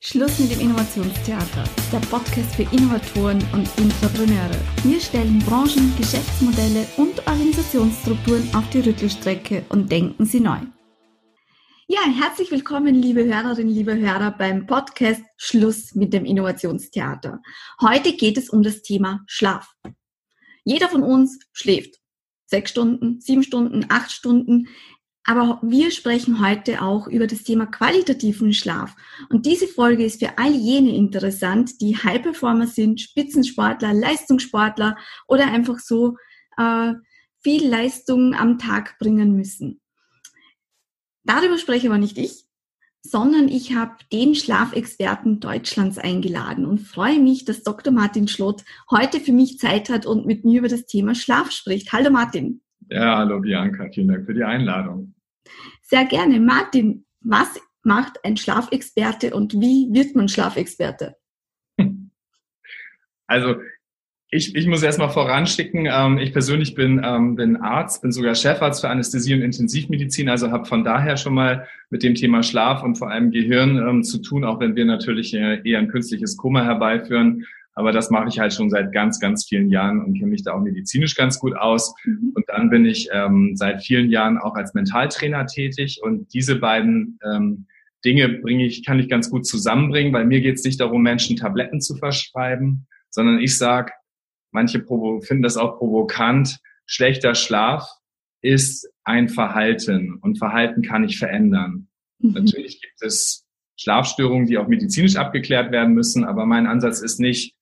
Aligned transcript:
Schluss 0.00 0.38
mit 0.38 0.52
dem 0.52 0.60
Innovationstheater, 0.60 1.64
der 1.92 1.98
Podcast 2.06 2.54
für 2.54 2.62
Innovatoren 2.62 3.42
und 3.52 3.68
Intrapreneure. 3.78 4.60
Wir 4.84 5.00
stellen 5.00 5.40
Branchen, 5.40 5.92
Geschäftsmodelle 5.98 6.86
und 6.96 7.18
Organisationsstrukturen 7.26 8.48
auf 8.54 8.70
die 8.70 8.78
Rüttelstrecke 8.78 9.64
und 9.70 9.90
denken 9.90 10.24
sie 10.24 10.38
neu. 10.38 10.60
Ja, 11.88 12.02
herzlich 12.16 12.48
willkommen, 12.52 12.94
liebe 12.94 13.24
Hörerinnen, 13.24 13.74
liebe 13.74 13.96
Hörer, 13.96 14.30
beim 14.30 14.66
Podcast 14.66 15.22
Schluss 15.36 15.96
mit 15.96 16.12
dem 16.12 16.24
Innovationstheater. 16.24 17.42
Heute 17.80 18.12
geht 18.12 18.38
es 18.38 18.50
um 18.50 18.62
das 18.62 18.82
Thema 18.82 19.24
Schlaf. 19.26 19.68
Jeder 20.62 20.88
von 20.88 21.02
uns 21.02 21.40
schläft. 21.52 21.96
Sechs 22.46 22.70
Stunden, 22.70 23.20
sieben 23.20 23.42
Stunden, 23.42 23.86
acht 23.88 24.12
Stunden. 24.12 24.68
Aber 25.28 25.58
wir 25.60 25.90
sprechen 25.90 26.40
heute 26.40 26.80
auch 26.80 27.06
über 27.06 27.26
das 27.26 27.42
Thema 27.42 27.66
qualitativen 27.66 28.54
Schlaf. 28.54 28.96
Und 29.28 29.44
diese 29.44 29.68
Folge 29.68 30.02
ist 30.02 30.20
für 30.20 30.38
all 30.38 30.52
jene 30.52 30.96
interessant, 30.96 31.82
die 31.82 31.98
High-Performer 31.98 32.66
sind, 32.66 33.02
Spitzensportler, 33.02 33.92
Leistungssportler 33.92 34.96
oder 35.26 35.52
einfach 35.52 35.80
so 35.80 36.16
äh, 36.56 36.94
viel 37.42 37.68
Leistung 37.68 38.34
am 38.34 38.56
Tag 38.56 38.98
bringen 38.98 39.36
müssen. 39.36 39.82
Darüber 41.24 41.58
spreche 41.58 41.88
aber 41.88 41.98
nicht 41.98 42.16
ich, 42.16 42.46
sondern 43.02 43.48
ich 43.48 43.74
habe 43.74 43.96
den 44.10 44.34
Schlafexperten 44.34 45.40
Deutschlands 45.40 45.98
eingeladen 45.98 46.64
und 46.64 46.78
freue 46.78 47.20
mich, 47.20 47.44
dass 47.44 47.64
Dr. 47.64 47.92
Martin 47.92 48.28
Schlott 48.28 48.64
heute 48.90 49.20
für 49.20 49.32
mich 49.32 49.58
Zeit 49.58 49.90
hat 49.90 50.06
und 50.06 50.24
mit 50.24 50.46
mir 50.46 50.60
über 50.60 50.68
das 50.68 50.86
Thema 50.86 51.14
Schlaf 51.14 51.50
spricht. 51.50 51.92
Hallo 51.92 52.08
Martin. 52.10 52.62
Ja, 52.88 53.18
hallo 53.18 53.40
Bianca, 53.40 53.90
vielen 53.92 54.08
Dank 54.08 54.24
für 54.24 54.32
die 54.32 54.44
Einladung. 54.44 55.14
Sehr 55.82 56.04
gerne. 56.04 56.40
Martin, 56.40 57.04
was 57.20 57.60
macht 57.82 58.24
ein 58.24 58.36
Schlafexperte 58.36 59.34
und 59.34 59.54
wie 59.54 59.88
wird 59.92 60.14
man 60.14 60.28
Schlafexperte? 60.28 61.16
Also 63.30 63.56
ich, 64.30 64.54
ich 64.54 64.66
muss 64.66 64.82
erstmal 64.82 65.08
voranschicken, 65.08 65.86
ähm, 65.90 66.18
ich 66.18 66.32
persönlich 66.32 66.74
bin, 66.74 67.00
ähm, 67.02 67.34
bin 67.34 67.56
Arzt, 67.56 68.02
bin 68.02 68.12
sogar 68.12 68.34
Chefarzt 68.34 68.82
für 68.82 68.90
Anästhesie 68.90 69.34
und 69.34 69.42
Intensivmedizin, 69.42 70.28
also 70.28 70.50
habe 70.50 70.66
von 70.66 70.84
daher 70.84 71.16
schon 71.16 71.34
mal 71.34 71.66
mit 71.88 72.02
dem 72.02 72.14
Thema 72.14 72.42
Schlaf 72.42 72.82
und 72.82 72.96
vor 72.96 73.10
allem 73.10 73.30
Gehirn 73.30 73.78
ähm, 73.78 74.02
zu 74.02 74.18
tun, 74.20 74.44
auch 74.44 74.60
wenn 74.60 74.76
wir 74.76 74.84
natürlich 74.84 75.32
äh, 75.34 75.62
eher 75.64 75.78
ein 75.78 75.88
künstliches 75.88 76.36
Koma 76.36 76.62
herbeiführen. 76.62 77.46
Aber 77.78 77.92
das 77.92 78.10
mache 78.10 78.26
ich 78.28 78.40
halt 78.40 78.52
schon 78.52 78.70
seit 78.70 78.92
ganz, 78.92 79.20
ganz 79.20 79.46
vielen 79.46 79.70
Jahren 79.70 80.02
und 80.02 80.14
kenne 80.14 80.32
mich 80.32 80.42
da 80.42 80.52
auch 80.52 80.60
medizinisch 80.60 81.14
ganz 81.14 81.38
gut 81.38 81.56
aus. 81.56 81.94
Mhm. 82.04 82.32
Und 82.34 82.44
dann 82.48 82.70
bin 82.70 82.84
ich 82.84 83.08
ähm, 83.12 83.52
seit 83.54 83.84
vielen 83.84 84.10
Jahren 84.10 84.36
auch 84.36 84.56
als 84.56 84.74
Mentaltrainer 84.74 85.46
tätig. 85.46 86.00
Und 86.02 86.34
diese 86.34 86.56
beiden 86.56 87.20
ähm, 87.24 87.66
Dinge 88.04 88.30
bringe 88.30 88.66
ich, 88.66 88.84
kann 88.84 88.98
ich 88.98 89.08
ganz 89.08 89.30
gut 89.30 89.46
zusammenbringen, 89.46 90.12
weil 90.12 90.24
mir 90.24 90.40
geht 90.40 90.56
es 90.56 90.64
nicht 90.64 90.80
darum, 90.80 91.02
Menschen 91.02 91.36
Tabletten 91.36 91.80
zu 91.80 91.94
verschreiben, 91.94 92.88
sondern 93.10 93.38
ich 93.38 93.56
sage, 93.56 93.92
manche 94.50 94.84
finden 95.20 95.44
das 95.44 95.56
auch 95.56 95.78
provokant, 95.78 96.58
schlechter 96.84 97.36
Schlaf 97.36 97.88
ist 98.42 98.90
ein 99.04 99.28
Verhalten 99.28 100.18
und 100.20 100.38
Verhalten 100.38 100.82
kann 100.82 101.04
ich 101.04 101.16
verändern. 101.16 101.86
Mhm. 102.18 102.32
Natürlich 102.32 102.82
gibt 102.82 103.00
es 103.02 103.46
Schlafstörungen, 103.76 104.48
die 104.48 104.58
auch 104.58 104.66
medizinisch 104.66 105.14
abgeklärt 105.14 105.70
werden 105.70 105.94
müssen, 105.94 106.24
aber 106.24 106.44
mein 106.44 106.66
Ansatz 106.66 107.02
ist 107.02 107.20
nicht, 107.20 107.54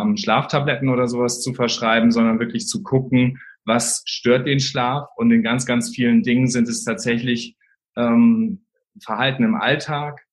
ähm, 0.00 0.16
Schlaftabletten 0.16 0.88
oder 0.88 1.08
sowas 1.08 1.40
zu 1.40 1.54
verschreiben, 1.54 2.10
sondern 2.10 2.38
wirklich 2.40 2.66
zu 2.66 2.82
gucken, 2.82 3.38
was 3.64 4.02
stört 4.06 4.46
den 4.46 4.60
Schlaf. 4.60 5.08
Und 5.16 5.30
in 5.30 5.42
ganz, 5.42 5.66
ganz 5.66 5.90
vielen 5.94 6.22
Dingen 6.22 6.48
sind 6.48 6.68
es 6.68 6.84
tatsächlich 6.84 7.56
ähm, 7.96 8.64
Verhalten 9.00 9.44
im 9.44 9.54
Alltag 9.54 10.24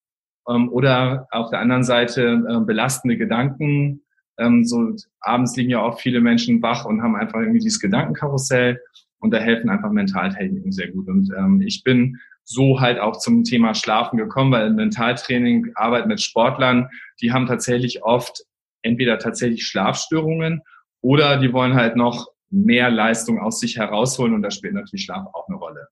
ähm, 0.48 0.70
oder 0.70 1.28
auf 1.32 1.50
der 1.50 1.60
anderen 1.60 1.84
Seite 1.84 2.44
äh, 2.48 2.60
belastende 2.60 3.18
Gedanken. 3.18 4.02
Ähm, 4.38 4.64
so 4.66 4.96
abends 5.20 5.56
liegen 5.56 5.72
ja 5.72 5.82
auch 5.82 6.00
viele 6.00 6.22
Menschen 6.22 6.62
wach 6.62 6.86
und 6.86 7.02
haben 7.02 7.16
einfach 7.16 7.40
irgendwie 7.40 7.60
dieses 7.60 7.80
Gedankenkarussell 7.80 8.82
und 9.20 9.32
da 9.32 9.38
helfen 9.38 9.70
einfach 9.70 9.92
Mentaltechniken 9.92 10.72
sehr 10.72 10.92
gut. 10.92 11.08
Und 11.08 11.32
ähm, 11.38 11.62
ich 11.62 11.84
bin 11.84 12.20
so 12.44 12.80
halt 12.80 13.00
auch 13.00 13.18
zum 13.18 13.44
Thema 13.44 13.76
Schlafen 13.76 14.18
gekommen, 14.18 14.52
weil 14.52 14.68
im 14.68 14.76
Mentaltraining, 14.76 15.72
Arbeit 15.76 16.08
mit 16.08 16.20
Sportlern, 16.22 16.90
die 17.22 17.32
haben 17.32 17.46
tatsächlich 17.46 18.02
oft 18.04 18.44
entweder 18.82 19.20
tatsächlich 19.20 19.66
Schlafstörungen 19.66 20.62
oder 21.02 21.38
die 21.38 21.54
wollen 21.54 21.76
halt 21.76 21.96
noch 21.96 22.28
mehr 22.50 22.90
Leistung 22.90 23.40
aus 23.40 23.60
sich 23.60 23.78
herausholen 23.78 24.34
und 24.34 24.42
da 24.42 24.52
spielt 24.52 24.74
natürlich 24.74 25.06
Schlaf 25.06 25.28
auch 25.34 25.48
eine 25.48 25.58
Rolle. 25.58 25.88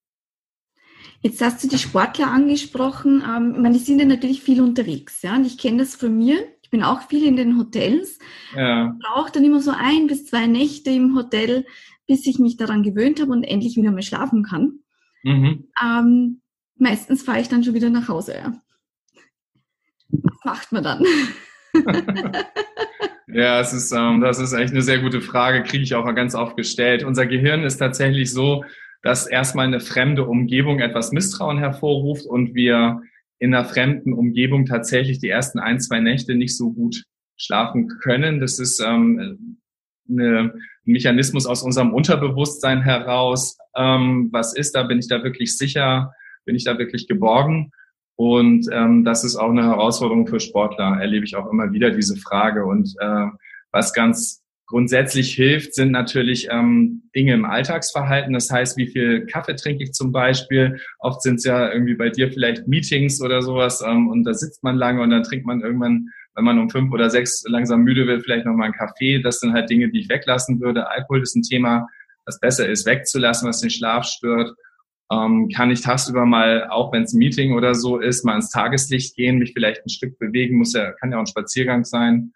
Jetzt 1.21 1.41
hast 1.41 1.63
du 1.63 1.67
die 1.67 1.77
Sportler 1.77 2.31
angesprochen. 2.31 3.23
Ähm, 3.27 3.53
ich 3.55 3.61
meine, 3.61 3.77
die 3.77 3.83
sind 3.83 3.99
ja 3.99 4.05
natürlich 4.05 4.41
viel 4.41 4.61
unterwegs, 4.61 5.21
ja. 5.23 5.35
Und 5.35 5.45
ich 5.45 5.57
kenne 5.57 5.79
das 5.79 5.95
von 5.95 6.15
mir. 6.15 6.37
Ich 6.61 6.69
bin 6.69 6.83
auch 6.83 7.01
viel 7.01 7.25
in 7.25 7.35
den 7.35 7.57
Hotels. 7.57 8.19
Ja. 8.55 8.95
Brauche 9.01 9.31
dann 9.31 9.43
immer 9.43 9.61
so 9.61 9.71
ein 9.71 10.07
bis 10.07 10.25
zwei 10.25 10.45
Nächte 10.47 10.91
im 10.91 11.15
Hotel, 11.15 11.65
bis 12.07 12.25
ich 12.27 12.39
mich 12.39 12.57
daran 12.57 12.83
gewöhnt 12.83 13.19
habe 13.19 13.31
und 13.31 13.43
endlich 13.43 13.75
wieder 13.77 13.91
mal 13.91 14.01
schlafen 14.03 14.43
kann. 14.43 14.79
Mhm. 15.23 15.69
Ähm, 15.83 16.41
meistens 16.75 17.23
fahre 17.23 17.41
ich 17.41 17.49
dann 17.49 17.63
schon 17.63 17.73
wieder 17.73 17.89
nach 17.89 18.07
Hause. 18.07 18.35
Ja. 18.35 18.61
Was 20.09 20.45
macht 20.45 20.71
man 20.71 20.83
dann? 20.83 21.03
ja, 23.27 23.59
es 23.59 23.73
ist, 23.73 23.91
ähm, 23.91 24.21
das 24.21 24.39
ist 24.39 24.53
echt 24.53 24.71
eine 24.71 24.81
sehr 24.81 24.99
gute 24.99 25.21
Frage, 25.21 25.63
kriege 25.63 25.83
ich 25.83 25.95
auch 25.95 26.05
ganz 26.15 26.35
oft 26.35 26.57
gestellt. 26.57 27.03
Unser 27.03 27.25
Gehirn 27.25 27.63
ist 27.63 27.77
tatsächlich 27.77 28.31
so, 28.31 28.63
dass 29.03 29.27
erstmal 29.27 29.67
eine 29.67 29.79
fremde 29.79 30.25
Umgebung 30.25 30.79
etwas 30.79 31.11
Misstrauen 31.11 31.57
hervorruft 31.57 32.25
und 32.25 32.55
wir 32.55 33.01
in 33.39 33.53
einer 33.53 33.65
fremden 33.65 34.13
Umgebung 34.13 34.65
tatsächlich 34.65 35.19
die 35.19 35.29
ersten 35.29 35.59
ein, 35.59 35.79
zwei 35.79 35.99
Nächte 35.99 36.35
nicht 36.35 36.57
so 36.57 36.73
gut 36.73 37.03
schlafen 37.37 37.87
können. 37.87 38.39
Das 38.39 38.59
ist 38.59 38.79
ähm, 38.79 39.59
eine, 40.09 40.39
ein 40.39 40.51
Mechanismus 40.85 41.45
aus 41.45 41.61
unserem 41.61 41.93
Unterbewusstsein 41.93 42.81
heraus. 42.81 43.57
Ähm, 43.75 44.29
was 44.31 44.55
ist 44.55 44.75
da? 44.75 44.83
Bin 44.83 44.99
ich 44.99 45.07
da 45.07 45.23
wirklich 45.23 45.55
sicher? 45.57 46.11
Bin 46.45 46.55
ich 46.55 46.63
da 46.63 46.77
wirklich 46.79 47.07
geborgen? 47.07 47.71
Und 48.17 48.67
ähm, 48.73 49.05
das 49.05 49.23
ist 49.23 49.35
auch 49.35 49.51
eine 49.51 49.63
Herausforderung 49.63 50.27
für 50.27 50.39
Sportler, 50.39 50.97
erlebe 50.99 51.23
ich 51.23 51.35
auch 51.35 51.51
immer 51.51 51.71
wieder 51.71 51.91
diese 51.91 52.17
Frage. 52.17 52.65
Und 52.65 52.95
äh, 52.99 53.27
was 53.71 53.93
ganz 53.93 54.43
grundsätzlich 54.65 55.33
hilft, 55.35 55.75
sind 55.75 55.91
natürlich 55.91 56.47
ähm, 56.51 57.03
Dinge 57.15 57.35
im 57.35 57.45
Alltagsverhalten. 57.45 58.33
Das 58.33 58.49
heißt, 58.49 58.75
wie 58.75 58.87
viel 58.87 59.27
Kaffee 59.27 59.55
trinke 59.55 59.83
ich 59.83 59.93
zum 59.93 60.11
Beispiel? 60.11 60.79
Oft 60.97 61.21
sind 61.21 61.35
es 61.35 61.45
ja 61.45 61.71
irgendwie 61.71 61.93
bei 61.93 62.09
dir 62.09 62.31
vielleicht 62.31 62.67
Meetings 62.67 63.21
oder 63.21 63.43
sowas 63.43 63.83
ähm, 63.87 64.09
und 64.09 64.23
da 64.23 64.33
sitzt 64.33 64.63
man 64.63 64.75
lange 64.75 65.01
und 65.03 65.11
dann 65.11 65.23
trinkt 65.23 65.45
man 65.45 65.61
irgendwann, 65.61 66.09
wenn 66.33 66.43
man 66.43 66.57
um 66.57 66.71
fünf 66.71 66.91
oder 66.91 67.11
sechs 67.11 67.43
langsam 67.47 67.81
müde 67.81 68.07
wird, 68.07 68.23
vielleicht 68.23 68.47
nochmal 68.47 68.65
einen 68.65 68.73
Kaffee. 68.73 69.21
Das 69.21 69.39
sind 69.39 69.53
halt 69.53 69.69
Dinge, 69.69 69.89
die 69.89 69.99
ich 69.99 70.09
weglassen 70.09 70.59
würde. 70.59 70.89
Alkohol 70.89 71.21
ist 71.21 71.35
ein 71.35 71.43
Thema, 71.43 71.87
das 72.25 72.39
besser 72.39 72.67
ist 72.67 72.87
wegzulassen, 72.87 73.47
was 73.47 73.61
den 73.61 73.69
Schlaf 73.69 74.05
stört 74.05 74.55
ähm, 75.11 75.49
kann 75.49 75.71
ich 75.71 75.81
tagsüber 75.81 76.25
mal, 76.25 76.67
auch 76.69 76.91
wenn 76.91 77.03
es 77.03 77.13
ein 77.13 77.19
Meeting 77.19 77.53
oder 77.53 77.75
so 77.75 77.99
ist, 77.99 78.25
mal 78.25 78.35
ins 78.35 78.49
Tageslicht 78.49 79.15
gehen, 79.15 79.37
mich 79.37 79.53
vielleicht 79.53 79.85
ein 79.85 79.89
Stück 79.89 80.19
bewegen, 80.19 80.57
muss 80.57 80.73
ja, 80.73 80.91
kann 80.93 81.11
ja 81.11 81.17
auch 81.17 81.21
ein 81.21 81.27
Spaziergang 81.27 81.85
sein. 81.85 82.33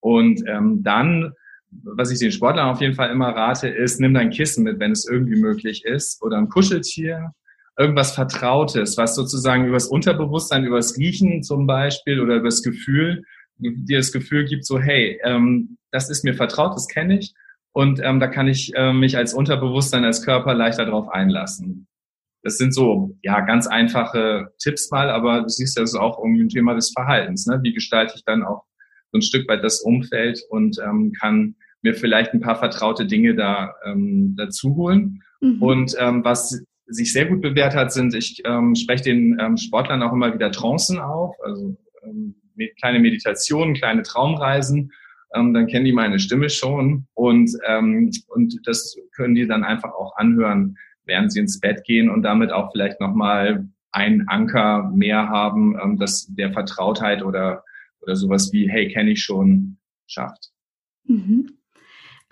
Und 0.00 0.42
ähm, 0.46 0.82
dann, 0.82 1.32
was 1.70 2.10
ich 2.10 2.18
den 2.18 2.32
Sportlern 2.32 2.70
auf 2.70 2.80
jeden 2.80 2.94
Fall 2.94 3.10
immer 3.10 3.28
rate, 3.28 3.68
ist, 3.68 4.00
nimm 4.00 4.14
dein 4.14 4.30
Kissen 4.30 4.64
mit, 4.64 4.80
wenn 4.80 4.92
es 4.92 5.06
irgendwie 5.06 5.38
möglich 5.38 5.84
ist, 5.84 6.22
oder 6.22 6.38
ein 6.38 6.48
Kuscheltier, 6.48 7.32
irgendwas 7.78 8.12
Vertrautes, 8.14 8.96
was 8.96 9.14
sozusagen 9.14 9.66
übers 9.66 9.86
Unterbewusstsein, 9.86 10.64
übers 10.64 10.96
Riechen 10.96 11.42
zum 11.42 11.66
Beispiel 11.66 12.20
oder 12.20 12.36
übers 12.36 12.62
Gefühl, 12.62 13.24
dir 13.58 13.98
das 13.98 14.12
Gefühl 14.12 14.46
gibt, 14.46 14.64
so, 14.64 14.78
hey, 14.78 15.20
ähm, 15.22 15.76
das 15.90 16.08
ist 16.08 16.24
mir 16.24 16.34
vertraut, 16.34 16.74
das 16.74 16.88
kenne 16.88 17.18
ich. 17.18 17.34
Und 17.72 18.00
ähm, 18.02 18.20
da 18.20 18.26
kann 18.26 18.48
ich 18.48 18.74
äh, 18.74 18.92
mich 18.92 19.16
als 19.16 19.32
Unterbewusstsein, 19.32 20.04
als 20.04 20.24
Körper 20.24 20.54
leichter 20.54 20.84
darauf 20.84 21.08
einlassen. 21.08 21.86
Das 22.42 22.56
sind 22.56 22.74
so, 22.74 23.16
ja, 23.22 23.40
ganz 23.40 23.66
einfache 23.66 24.52
Tipps 24.58 24.90
mal, 24.90 25.10
aber 25.10 25.42
du 25.42 25.48
siehst, 25.48 25.78
das 25.78 25.90
ist 25.90 25.98
auch 25.98 26.18
irgendwie 26.18 26.44
ein 26.44 26.48
Thema 26.48 26.74
des 26.74 26.90
Verhaltens. 26.90 27.46
Ne? 27.46 27.60
Wie 27.62 27.72
gestalte 27.72 28.14
ich 28.16 28.24
dann 28.24 28.42
auch 28.42 28.64
so 29.12 29.18
ein 29.18 29.22
Stück 29.22 29.48
weit 29.48 29.62
das 29.62 29.80
Umfeld 29.80 30.40
und 30.48 30.78
ähm, 30.84 31.12
kann 31.20 31.54
mir 31.82 31.94
vielleicht 31.94 32.32
ein 32.32 32.40
paar 32.40 32.56
vertraute 32.56 33.06
Dinge 33.06 33.34
da 33.34 33.74
ähm, 33.84 34.34
dazu 34.36 34.74
holen. 34.76 35.22
Mhm. 35.40 35.62
Und 35.62 35.96
ähm, 35.98 36.24
was 36.24 36.62
sich 36.86 37.12
sehr 37.12 37.26
gut 37.26 37.40
bewährt 37.40 37.74
hat, 37.74 37.92
sind, 37.92 38.14
ich 38.14 38.42
ähm, 38.44 38.74
spreche 38.74 39.04
den 39.04 39.38
ähm, 39.40 39.56
Sportlern 39.56 40.02
auch 40.02 40.12
immer 40.12 40.34
wieder 40.34 40.50
Trancen 40.50 40.98
auf, 40.98 41.34
also 41.44 41.76
ähm, 42.02 42.34
kleine 42.78 42.98
Meditationen, 42.98 43.74
kleine 43.74 44.02
Traumreisen. 44.02 44.92
Ähm, 45.34 45.54
dann 45.54 45.66
kennen 45.66 45.84
die 45.84 45.92
meine 45.92 46.18
Stimme 46.18 46.50
schon 46.50 47.06
und, 47.14 47.50
ähm, 47.66 48.10
und 48.28 48.60
das 48.66 48.96
können 49.14 49.34
die 49.34 49.46
dann 49.46 49.64
einfach 49.64 49.92
auch 49.92 50.16
anhören, 50.16 50.76
während 51.04 51.32
sie 51.32 51.40
ins 51.40 51.60
Bett 51.60 51.84
gehen 51.84 52.10
und 52.10 52.22
damit 52.22 52.52
auch 52.52 52.72
vielleicht 52.72 53.00
nochmal 53.00 53.68
einen 53.92 54.28
Anker 54.28 54.90
mehr 54.94 55.28
haben, 55.28 55.78
ähm, 55.82 55.98
das 55.98 56.26
der 56.28 56.52
Vertrautheit 56.52 57.22
oder, 57.22 57.64
oder 58.00 58.16
sowas 58.16 58.52
wie, 58.52 58.68
hey, 58.68 58.88
kenne 58.88 59.10
ich 59.10 59.22
schon, 59.22 59.78
schafft. 60.06 60.50
Mhm. 61.04 61.60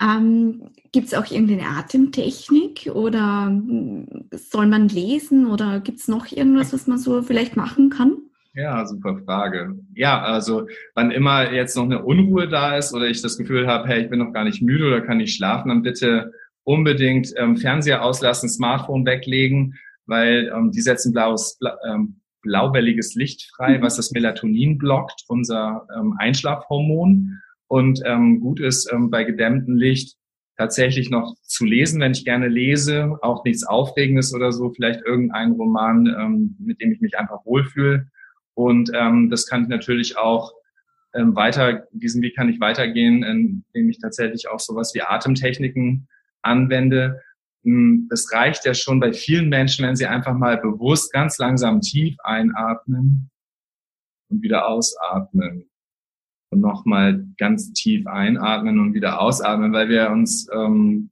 Ähm, 0.01 0.69
gibt 0.93 1.07
es 1.07 1.13
auch 1.13 1.29
irgendeine 1.29 1.77
Atemtechnik 1.77 2.89
oder 2.93 3.47
hm, 3.47 4.29
soll 4.31 4.67
man 4.67 4.87
lesen 4.87 5.45
oder 5.47 5.81
gibt 5.81 5.99
es 5.99 6.07
noch 6.07 6.31
irgendwas, 6.31 6.71
was 6.71 6.87
man 6.87 6.97
so 6.97 7.21
vielleicht 7.21 7.57
machen 7.57 7.89
kann? 7.89 8.28
Ja, 8.59 8.85
super 8.85 9.17
Frage. 9.23 9.79
Ja, 9.95 10.21
also 10.21 10.67
wann 10.93 11.11
immer 11.11 11.53
jetzt 11.53 11.77
noch 11.77 11.85
eine 11.85 12.03
Unruhe 12.03 12.49
da 12.49 12.75
ist 12.75 12.93
oder 12.93 13.07
ich 13.07 13.21
das 13.21 13.37
Gefühl 13.37 13.67
habe, 13.67 13.87
hey, 13.87 14.01
ich 14.03 14.09
bin 14.09 14.19
noch 14.19 14.33
gar 14.33 14.43
nicht 14.43 14.61
müde 14.61 14.87
oder 14.87 14.99
kann 14.99 15.17
nicht 15.17 15.33
schlafen, 15.33 15.69
dann 15.69 15.81
bitte 15.81 16.33
unbedingt 16.65 17.33
ähm, 17.37 17.55
Fernseher 17.55 18.03
auslassen, 18.03 18.49
Smartphone 18.49 19.05
weglegen, 19.05 19.75
weil 20.07 20.51
ähm, 20.53 20.71
die 20.71 20.81
setzen 20.81 21.13
blaues, 21.13 21.57
bla, 21.57 21.77
ähm, 21.89 22.19
blauwelliges 22.41 23.15
Licht 23.15 23.49
frei, 23.55 23.77
mhm. 23.77 23.81
was 23.81 23.95
das 23.95 24.11
Melatonin 24.11 24.77
blockt, 24.77 25.23
unser 25.29 25.87
ähm, 25.97 26.15
Einschlafhormon. 26.19 27.39
Und 27.67 28.01
ähm, 28.03 28.41
gut 28.41 28.59
ist 28.59 28.91
ähm, 28.91 29.09
bei 29.09 29.23
gedämmtem 29.23 29.77
Licht 29.77 30.17
tatsächlich 30.57 31.09
noch 31.09 31.33
zu 31.43 31.63
lesen, 31.63 32.01
wenn 32.01 32.11
ich 32.11 32.25
gerne 32.25 32.49
lese, 32.49 33.17
auch 33.21 33.45
nichts 33.45 33.63
Aufregendes 33.63 34.33
oder 34.33 34.51
so, 34.51 34.69
vielleicht 34.71 35.05
irgendein 35.05 35.53
Roman, 35.53 36.07
ähm, 36.07 36.57
mit 36.59 36.81
dem 36.81 36.91
ich 36.91 36.99
mich 36.99 37.17
einfach 37.17 37.45
wohlfühle. 37.45 38.09
Und 38.59 38.91
ähm, 38.93 39.29
das 39.29 39.47
kann 39.47 39.63
ich 39.63 39.69
natürlich 39.69 40.17
auch 40.17 40.51
ähm, 41.13 41.33
weiter, 41.33 41.87
diesen 41.93 42.21
Weg 42.21 42.35
kann 42.35 42.49
ich 42.49 42.59
weitergehen, 42.59 43.23
indem 43.23 43.89
ich 43.89 43.99
tatsächlich 43.99 44.49
auch 44.49 44.59
sowas 44.59 44.93
wie 44.93 45.01
Atemtechniken 45.01 46.09
anwende. 46.41 47.21
Hm, 47.63 48.07
das 48.09 48.29
reicht 48.33 48.65
ja 48.65 48.73
schon 48.73 48.99
bei 48.99 49.13
vielen 49.13 49.47
Menschen, 49.47 49.87
wenn 49.87 49.95
sie 49.95 50.07
einfach 50.07 50.33
mal 50.33 50.57
bewusst 50.57 51.13
ganz 51.13 51.37
langsam 51.37 51.79
tief 51.79 52.17
einatmen 52.21 53.31
und 54.29 54.41
wieder 54.41 54.67
ausatmen. 54.67 55.69
Und 56.51 56.59
nochmal 56.59 57.25
ganz 57.37 57.71
tief 57.71 58.07
einatmen 58.07 58.77
und 58.77 58.93
wieder 58.93 59.21
ausatmen, 59.21 59.71
weil 59.71 59.87
wir 59.87 60.09
uns, 60.09 60.49
ähm, 60.53 61.11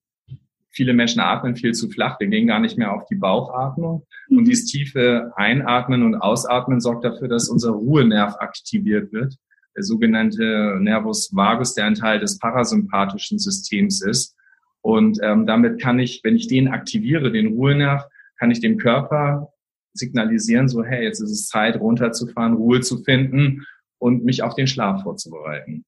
viele 0.77 0.93
Menschen 0.93 1.19
atmen 1.19 1.55
viel 1.55 1.73
zu 1.73 1.89
flach, 1.89 2.19
wir 2.19 2.27
gehen 2.27 2.45
gar 2.45 2.59
nicht 2.59 2.77
mehr 2.77 2.93
auf 2.93 3.05
die 3.05 3.15
Bauchatmung. 3.15 4.05
Und 4.29 4.37
mhm. 4.37 4.45
dieses 4.45 4.65
tiefe 4.65 5.31
Einatmen 5.35 6.03
und 6.03 6.15
Ausatmen 6.15 6.79
sorgt 6.79 7.03
dafür, 7.03 7.27
dass 7.27 7.49
unser 7.49 7.71
Ruhenerv 7.71 8.35
aktiviert 8.39 9.11
wird. 9.11 9.35
Der 9.75 9.83
sogenannte 9.83 10.77
Nervus 10.79 11.35
vagus, 11.35 11.73
der 11.73 11.85
ein 11.85 11.95
Teil 11.95 12.19
des 12.19 12.37
parasympathischen 12.37 13.39
Systems 13.39 14.01
ist. 14.01 14.35
Und 14.81 15.19
ähm, 15.23 15.47
damit 15.47 15.81
kann 15.81 15.97
ich, 15.97 16.21
wenn 16.23 16.35
ich 16.35 16.47
den 16.47 16.67
aktiviere, 16.67 17.31
den 17.31 17.47
Ruhenerv, 17.47 18.05
kann 18.37 18.51
ich 18.51 18.59
dem 18.59 18.77
Körper 18.77 19.49
signalisieren, 19.93 20.69
so 20.69 20.83
hey, 20.83 21.03
jetzt 21.03 21.21
ist 21.21 21.31
es 21.31 21.47
Zeit, 21.47 21.79
runterzufahren, 21.79 22.53
Ruhe 22.53 22.81
zu 22.81 23.03
finden 23.03 23.65
und 23.97 24.23
mich 24.23 24.43
auf 24.43 24.53
den 24.53 24.67
Schlaf 24.67 25.01
vorzubereiten. 25.01 25.85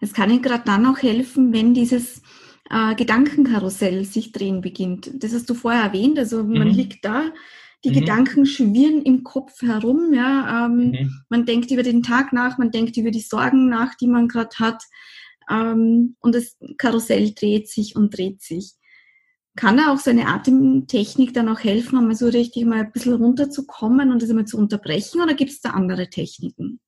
Es 0.00 0.12
kann 0.12 0.30
Ihnen 0.30 0.42
gerade 0.42 0.64
dann 0.66 0.84
auch 0.84 0.98
helfen, 0.98 1.54
wenn 1.54 1.72
dieses 1.72 2.20
äh, 2.70 2.94
Gedankenkarussell 2.94 4.04
sich 4.04 4.32
drehen 4.32 4.60
beginnt. 4.60 5.10
Das 5.22 5.32
hast 5.34 5.48
du 5.50 5.54
vorher 5.54 5.82
erwähnt, 5.82 6.18
also 6.18 6.42
man 6.42 6.68
mhm. 6.68 6.74
liegt 6.74 7.04
da, 7.04 7.30
die 7.84 7.90
mhm. 7.90 7.94
Gedanken 7.94 8.46
schwirren 8.46 9.02
im 9.02 9.22
Kopf 9.22 9.60
herum, 9.62 10.14
ja, 10.14 10.66
ähm, 10.66 10.90
mhm. 10.90 11.20
man 11.28 11.44
denkt 11.44 11.70
über 11.70 11.82
den 11.82 12.02
Tag 12.02 12.32
nach, 12.32 12.58
man 12.58 12.70
denkt 12.70 12.96
über 12.96 13.10
die 13.10 13.20
Sorgen 13.20 13.68
nach, 13.68 13.94
die 13.94 14.08
man 14.08 14.28
gerade 14.28 14.56
hat. 14.58 14.82
Ähm, 15.50 16.16
und 16.20 16.34
das 16.34 16.56
Karussell 16.78 17.32
dreht 17.34 17.68
sich 17.68 17.96
und 17.96 18.16
dreht 18.16 18.40
sich. 18.40 18.72
Kann 19.56 19.76
da 19.76 19.92
auch 19.92 19.98
so 19.98 20.10
eine 20.10 20.26
Atemtechnik 20.26 21.32
dann 21.32 21.48
auch 21.48 21.60
helfen, 21.60 21.98
um 21.98 22.06
mal 22.06 22.16
so 22.16 22.26
richtig 22.26 22.64
mal 22.64 22.80
ein 22.80 22.92
bisschen 22.92 23.14
runterzukommen 23.14 24.10
und 24.10 24.20
das 24.20 24.30
einmal 24.30 24.46
zu 24.46 24.58
unterbrechen 24.58 25.20
oder 25.20 25.34
gibt 25.34 25.52
es 25.52 25.60
da 25.60 25.70
andere 25.70 26.08
Techniken? 26.08 26.80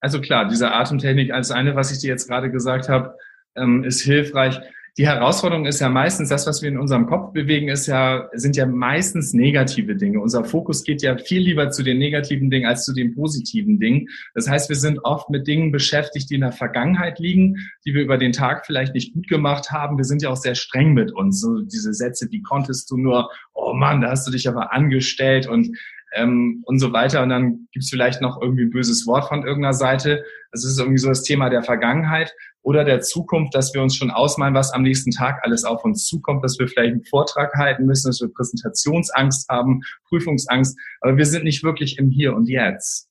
Also 0.00 0.20
klar, 0.20 0.48
diese 0.48 0.72
Atemtechnik 0.72 1.32
als 1.32 1.50
eine, 1.50 1.76
was 1.76 1.92
ich 1.92 1.98
dir 1.98 2.08
jetzt 2.08 2.26
gerade 2.26 2.50
gesagt 2.50 2.88
habe, 2.88 3.16
ähm, 3.56 3.84
ist 3.84 4.02
hilfreich 4.02 4.60
die 4.98 5.06
Herausforderung 5.06 5.64
ist 5.64 5.80
ja 5.80 5.88
meistens, 5.88 6.28
das, 6.28 6.46
was 6.46 6.60
wir 6.60 6.68
in 6.68 6.78
unserem 6.78 7.06
Kopf 7.06 7.32
bewegen, 7.32 7.68
ist 7.68 7.86
ja, 7.86 8.28
sind 8.34 8.56
ja 8.56 8.66
meistens 8.66 9.32
negative 9.32 9.96
Dinge. 9.96 10.20
Unser 10.20 10.44
Fokus 10.44 10.84
geht 10.84 11.00
ja 11.00 11.16
viel 11.16 11.40
lieber 11.40 11.70
zu 11.70 11.82
den 11.82 11.96
negativen 11.98 12.50
Dingen 12.50 12.66
als 12.66 12.84
zu 12.84 12.92
den 12.92 13.14
positiven 13.14 13.78
Dingen. 13.78 14.08
Das 14.34 14.50
heißt, 14.50 14.68
wir 14.68 14.76
sind 14.76 14.98
oft 15.02 15.30
mit 15.30 15.46
Dingen 15.46 15.72
beschäftigt, 15.72 16.28
die 16.28 16.34
in 16.34 16.42
der 16.42 16.52
Vergangenheit 16.52 17.18
liegen, 17.18 17.56
die 17.86 17.94
wir 17.94 18.02
über 18.02 18.18
den 18.18 18.32
Tag 18.32 18.66
vielleicht 18.66 18.94
nicht 18.94 19.14
gut 19.14 19.28
gemacht 19.28 19.70
haben. 19.70 19.96
Wir 19.96 20.04
sind 20.04 20.20
ja 20.20 20.28
auch 20.28 20.36
sehr 20.36 20.54
streng 20.54 20.92
mit 20.92 21.10
uns. 21.10 21.40
So 21.40 21.62
diese 21.62 21.94
Sätze, 21.94 22.28
wie 22.30 22.42
konntest 22.42 22.90
du 22.90 22.98
nur, 22.98 23.30
oh 23.54 23.72
Mann, 23.72 24.02
da 24.02 24.10
hast 24.10 24.26
du 24.26 24.30
dich 24.30 24.46
aber 24.46 24.74
angestellt 24.74 25.46
und 25.46 25.74
ähm, 26.14 26.62
und 26.66 26.78
so 26.78 26.92
weiter. 26.92 27.22
Und 27.22 27.28
dann 27.28 27.68
gibt's 27.72 27.90
vielleicht 27.90 28.20
noch 28.20 28.40
irgendwie 28.40 28.64
ein 28.64 28.70
böses 28.70 29.06
Wort 29.06 29.28
von 29.28 29.44
irgendeiner 29.44 29.74
Seite. 29.74 30.24
Das 30.50 30.64
ist 30.64 30.78
irgendwie 30.78 30.98
so 30.98 31.08
das 31.08 31.22
Thema 31.22 31.48
der 31.50 31.62
Vergangenheit 31.62 32.34
oder 32.62 32.84
der 32.84 33.00
Zukunft, 33.00 33.54
dass 33.54 33.74
wir 33.74 33.82
uns 33.82 33.96
schon 33.96 34.10
ausmalen, 34.10 34.54
was 34.54 34.72
am 34.72 34.82
nächsten 34.82 35.10
Tag 35.10 35.40
alles 35.42 35.64
auf 35.64 35.84
uns 35.84 36.06
zukommt, 36.06 36.44
dass 36.44 36.58
wir 36.58 36.68
vielleicht 36.68 36.92
einen 36.92 37.04
Vortrag 37.04 37.52
halten 37.54 37.86
müssen, 37.86 38.08
dass 38.08 38.20
wir 38.20 38.32
Präsentationsangst 38.32 39.48
haben, 39.48 39.80
Prüfungsangst. 40.08 40.78
Aber 41.00 41.16
wir 41.16 41.26
sind 41.26 41.44
nicht 41.44 41.64
wirklich 41.64 41.98
im 41.98 42.10
Hier 42.10 42.34
und 42.34 42.48
Jetzt. 42.48 43.08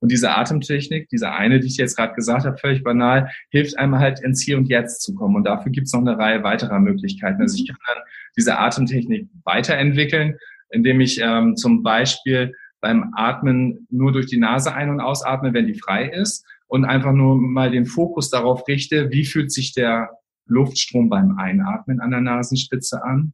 Und 0.00 0.10
diese 0.10 0.32
Atemtechnik, 0.36 1.08
diese 1.10 1.30
eine, 1.30 1.60
die 1.60 1.68
ich 1.68 1.76
jetzt 1.76 1.96
gerade 1.96 2.14
gesagt 2.14 2.44
habe, 2.44 2.58
völlig 2.58 2.82
banal, 2.82 3.30
hilft 3.50 3.78
einem 3.78 4.00
halt 4.00 4.20
ins 4.20 4.42
Hier 4.42 4.56
und 4.56 4.68
Jetzt 4.68 5.00
zu 5.02 5.14
kommen. 5.14 5.36
Und 5.36 5.44
dafür 5.44 5.70
gibt's 5.70 5.92
noch 5.92 6.00
eine 6.00 6.18
Reihe 6.18 6.42
weiterer 6.42 6.80
Möglichkeiten. 6.80 7.40
Also 7.40 7.56
ich 7.56 7.68
kann 7.68 7.78
dann 7.86 8.02
diese 8.36 8.58
Atemtechnik 8.58 9.28
weiterentwickeln 9.44 10.38
indem 10.72 11.00
ich 11.00 11.20
ähm, 11.22 11.56
zum 11.56 11.82
Beispiel 11.82 12.54
beim 12.80 13.12
Atmen 13.14 13.86
nur 13.90 14.12
durch 14.12 14.26
die 14.26 14.38
Nase 14.38 14.74
ein- 14.74 14.90
und 14.90 15.00
ausatme, 15.00 15.54
wenn 15.54 15.66
die 15.66 15.78
frei 15.78 16.08
ist 16.08 16.44
und 16.66 16.84
einfach 16.84 17.12
nur 17.12 17.36
mal 17.36 17.70
den 17.70 17.86
Fokus 17.86 18.30
darauf 18.30 18.66
richte, 18.66 19.10
wie 19.10 19.24
fühlt 19.24 19.52
sich 19.52 19.72
der 19.72 20.10
Luftstrom 20.46 21.08
beim 21.08 21.38
Einatmen 21.38 22.00
an 22.00 22.10
der 22.10 22.20
Nasenspitze 22.20 23.04
an 23.04 23.32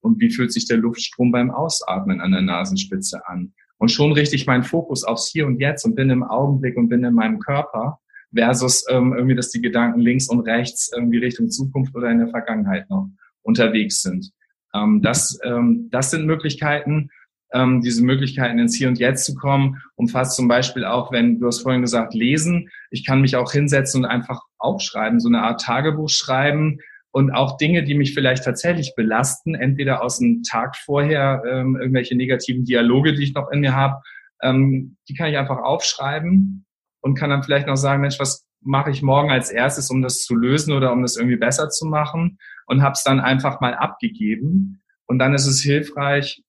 und 0.00 0.20
wie 0.20 0.30
fühlt 0.30 0.52
sich 0.52 0.66
der 0.66 0.76
Luftstrom 0.76 1.32
beim 1.32 1.50
Ausatmen 1.50 2.20
an 2.20 2.32
der 2.32 2.42
Nasenspitze 2.42 3.26
an. 3.26 3.52
Und 3.78 3.90
schon 3.90 4.12
richte 4.12 4.36
ich 4.36 4.46
meinen 4.46 4.64
Fokus 4.64 5.04
aufs 5.04 5.30
Hier 5.30 5.46
und 5.46 5.58
Jetzt 5.58 5.84
und 5.86 5.94
bin 5.94 6.10
im 6.10 6.22
Augenblick 6.22 6.76
und 6.76 6.88
bin 6.88 7.02
in 7.02 7.14
meinem 7.14 7.38
Körper 7.38 7.98
versus 8.34 8.84
ähm, 8.90 9.14
irgendwie, 9.14 9.34
dass 9.34 9.50
die 9.50 9.62
Gedanken 9.62 10.00
links 10.00 10.28
und 10.28 10.40
rechts 10.40 10.90
irgendwie 10.94 11.18
Richtung 11.18 11.48
Zukunft 11.48 11.94
oder 11.96 12.10
in 12.10 12.18
der 12.18 12.28
Vergangenheit 12.28 12.88
noch 12.90 13.08
unterwegs 13.42 14.02
sind. 14.02 14.30
Ähm, 14.74 15.02
das, 15.02 15.38
ähm, 15.44 15.88
das 15.90 16.10
sind 16.10 16.26
Möglichkeiten, 16.26 17.10
ähm, 17.52 17.80
diese 17.80 18.04
Möglichkeiten 18.04 18.58
ins 18.58 18.76
Hier 18.76 18.88
und 18.88 18.98
Jetzt 18.98 19.24
zu 19.24 19.34
kommen, 19.34 19.82
umfasst 19.96 20.36
zum 20.36 20.48
Beispiel 20.48 20.84
auch, 20.84 21.12
wenn 21.12 21.40
du 21.40 21.46
hast 21.46 21.62
vorhin 21.62 21.82
gesagt, 21.82 22.14
lesen. 22.14 22.68
Ich 22.90 23.04
kann 23.04 23.20
mich 23.20 23.36
auch 23.36 23.52
hinsetzen 23.52 24.04
und 24.04 24.10
einfach 24.10 24.40
aufschreiben, 24.58 25.20
so 25.20 25.28
eine 25.28 25.42
Art 25.42 25.60
Tagebuch 25.60 26.08
schreiben 26.08 26.78
und 27.12 27.32
auch 27.32 27.56
Dinge, 27.56 27.82
die 27.82 27.94
mich 27.94 28.14
vielleicht 28.14 28.44
tatsächlich 28.44 28.94
belasten, 28.94 29.54
entweder 29.54 30.02
aus 30.02 30.18
dem 30.18 30.42
Tag 30.42 30.76
vorher, 30.76 31.42
ähm, 31.50 31.76
irgendwelche 31.76 32.16
negativen 32.16 32.64
Dialoge, 32.64 33.14
die 33.14 33.24
ich 33.24 33.34
noch 33.34 33.50
in 33.50 33.60
mir 33.60 33.74
habe, 33.74 34.00
ähm, 34.42 34.96
die 35.08 35.14
kann 35.14 35.28
ich 35.28 35.36
einfach 35.36 35.58
aufschreiben 35.58 36.64
und 37.00 37.18
kann 37.18 37.30
dann 37.30 37.42
vielleicht 37.42 37.66
noch 37.66 37.76
sagen, 37.76 38.00
Mensch, 38.00 38.20
was 38.20 38.46
mache 38.62 38.90
ich 38.90 39.02
morgen 39.02 39.30
als 39.30 39.50
erstes, 39.50 39.90
um 39.90 40.02
das 40.02 40.22
zu 40.22 40.34
lösen 40.34 40.72
oder 40.72 40.92
um 40.92 41.02
das 41.02 41.16
irgendwie 41.16 41.36
besser 41.36 41.68
zu 41.70 41.86
machen 41.86 42.38
und 42.66 42.82
habe 42.82 42.92
es 42.92 43.02
dann 43.02 43.20
einfach 43.20 43.60
mal 43.60 43.74
abgegeben. 43.74 44.82
Und 45.06 45.18
dann 45.18 45.34
ist 45.34 45.46
es 45.46 45.60
hilfreich, 45.60 46.42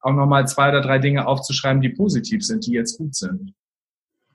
auch 0.00 0.12
nochmal 0.12 0.48
zwei 0.48 0.70
oder 0.70 0.80
drei 0.80 0.98
Dinge 0.98 1.26
aufzuschreiben, 1.26 1.80
die 1.80 1.90
positiv 1.90 2.44
sind, 2.44 2.66
die 2.66 2.72
jetzt 2.72 2.98
gut 2.98 3.14
sind. 3.14 3.54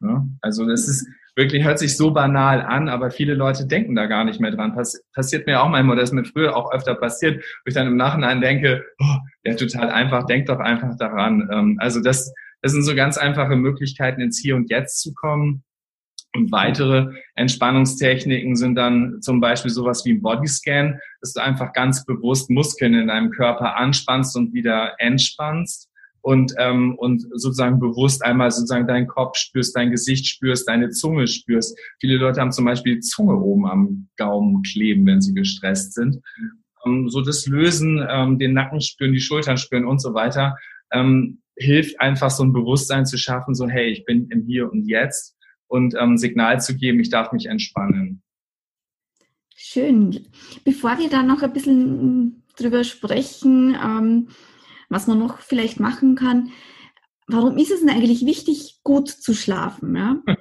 Ja? 0.02 0.26
Also 0.42 0.66
das 0.66 0.88
ist 0.88 1.08
wirklich, 1.36 1.64
hört 1.64 1.80
sich 1.80 1.98
so 1.98 2.12
banal 2.12 2.62
an, 2.62 2.88
aber 2.90 3.12
viele 3.12 3.34
Leute 3.34 3.68
denken 3.68 3.96
da 3.96 4.06
gar 4.06 4.24
nicht 4.24 4.40
mehr 4.40 4.52
dran. 4.52 4.74
Pass 4.74 5.04
passiert 5.14 5.46
mir 5.46 5.62
auch 5.62 5.70
manchmal, 5.70 5.98
das 5.98 6.10
ist 6.10 6.14
mir 6.14 6.24
früher 6.24 6.56
auch 6.56 6.72
öfter 6.72 6.96
passiert, 6.96 7.44
wo 7.44 7.68
ich 7.68 7.74
dann 7.74 7.88
im 7.88 7.98
Nachhinein 7.98 8.40
denke, 8.40 8.86
oh, 9.00 9.18
ja, 9.44 9.56
total 9.56 9.90
einfach, 9.90 10.26
denk 10.26 10.46
doch 10.46 10.60
einfach 10.60 10.96
daran. 10.98 11.50
Ähm, 11.52 11.78
also 11.80 12.02
das, 12.02 12.34
das 12.62 12.72
sind 12.72 12.84
so 12.84 12.96
ganz 12.96 13.18
einfache 13.18 13.56
Möglichkeiten, 13.56 14.22
ins 14.22 14.40
Hier 14.40 14.56
und 14.56 14.70
Jetzt 14.70 15.02
zu 15.02 15.14
kommen 15.14 15.64
und 16.36 16.52
weitere 16.52 17.12
Entspannungstechniken 17.36 18.56
sind 18.56 18.76
dann 18.76 19.22
zum 19.22 19.40
Beispiel 19.40 19.72
sowas 19.72 20.06
wie 20.06 20.12
ein 20.12 20.22
Bodyscan, 20.22 21.00
dass 21.22 21.34
du 21.34 21.42
einfach 21.42 21.74
ganz 21.74 22.06
bewusst 22.06 22.50
Muskeln 22.50 22.94
in 22.94 23.08
deinem 23.08 23.32
Körper 23.32 23.76
anspannst 23.76 24.36
und 24.38 24.54
wieder 24.54 24.94
entspannst 25.00 25.90
und, 26.22 26.54
ähm, 26.58 26.96
und 26.98 27.22
sozusagen 27.34 27.80
bewusst 27.80 28.24
einmal 28.24 28.52
sozusagen 28.52 28.86
deinen 28.86 29.08
Kopf 29.08 29.38
spürst, 29.38 29.76
dein 29.76 29.92
Gesicht 29.92 30.28
spürst, 30.28 30.68
deine 30.68 30.90
Zunge 30.90 31.28
spürst. 31.28 31.80
Viele 32.02 32.18
Leute 32.18 32.42
haben 32.42 32.52
zum 32.52 32.66
Beispiel 32.66 32.96
die 32.96 33.02
Zunge 33.02 33.38
oben 33.38 33.66
am 33.66 34.10
Gaumen 34.18 34.62
kleben, 34.64 35.06
wenn 35.06 35.22
sie 35.22 35.34
gestresst 35.34 35.94
sind. 35.94 36.20
Ähm, 36.86 37.08
so 37.10 37.22
das 37.22 37.48
Lösen, 37.48 38.06
ähm, 38.10 38.38
den 38.38 38.54
Nacken 38.54 38.82
spüren, 38.82 39.14
die 39.14 39.22
Schultern 39.22 39.58
spüren 39.58 39.86
und 39.86 40.00
so 40.00 40.14
weiter, 40.14 40.58
ähm, 40.92 41.42
hilft 41.56 42.00
einfach 42.02 42.30
so 42.30 42.44
ein 42.44 42.54
Bewusstsein 42.54 43.06
zu 43.06 43.18
schaffen, 43.18 43.56
so 43.56 43.68
hey, 43.68 43.88
ich 43.88 44.04
bin 44.04 44.28
im 44.30 44.44
Hier 44.46 44.70
und 44.70 44.86
Jetzt 44.86 45.37
und 45.68 45.96
ähm, 46.00 46.18
Signal 46.18 46.62
zu 46.62 46.76
geben, 46.76 47.00
ich 47.00 47.10
darf 47.10 47.32
mich 47.32 47.48
entspannen. 47.48 48.22
Schön. 49.56 50.28
Bevor 50.64 50.98
wir 51.00 51.10
da 51.10 51.24
noch 51.24 51.42
ein 51.42 51.54
bisschen 51.54 52.44
drüber 52.58 52.84
sprechen, 52.84 53.76
ähm, 53.82 54.28
was 54.90 55.08
man 55.08 55.20
noch 55.20 55.40
vielleicht 55.40 55.80
machen 55.80 56.16
kann, 56.16 56.52
warum 57.28 57.58
ist 57.58 57.72
es 57.72 57.82
denn 57.82 57.90
eigentlich 57.90 58.26
wichtig, 58.26 58.80
gut 58.84 59.10
zu 59.10 59.34
schlafen? 59.34 59.96
Ja? 59.96 60.18